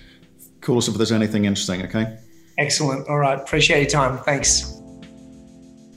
Call 0.62 0.78
us 0.78 0.88
if 0.88 0.96
there's 0.96 1.12
anything 1.12 1.46
interesting. 1.46 1.84
Okay. 1.84 2.18
Excellent. 2.58 3.08
All 3.08 3.18
right. 3.18 3.40
Appreciate 3.40 3.82
your 3.82 3.90
time. 3.90 4.18
Thanks. 4.20 4.78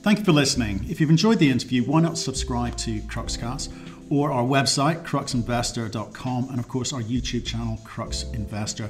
Thank 0.01 0.19
you 0.19 0.25
for 0.25 0.33
listening. 0.33 0.85
If 0.87 0.99
you've 0.99 1.09
enjoyed 1.09 1.39
the 1.39 1.49
interview, 1.49 1.83
why 1.83 2.01
not 2.01 2.17
subscribe 2.17 2.75
to 2.77 2.99
Cruxcast? 3.01 3.71
or 4.09 4.31
our 4.31 4.43
website, 4.43 5.03
cruxinvestor.com, 5.03 6.49
and 6.49 6.59
of 6.59 6.67
course 6.67 6.93
our 6.93 7.01
YouTube 7.01 7.45
channel, 7.45 7.79
Crux 7.83 8.23
Investor. 8.33 8.89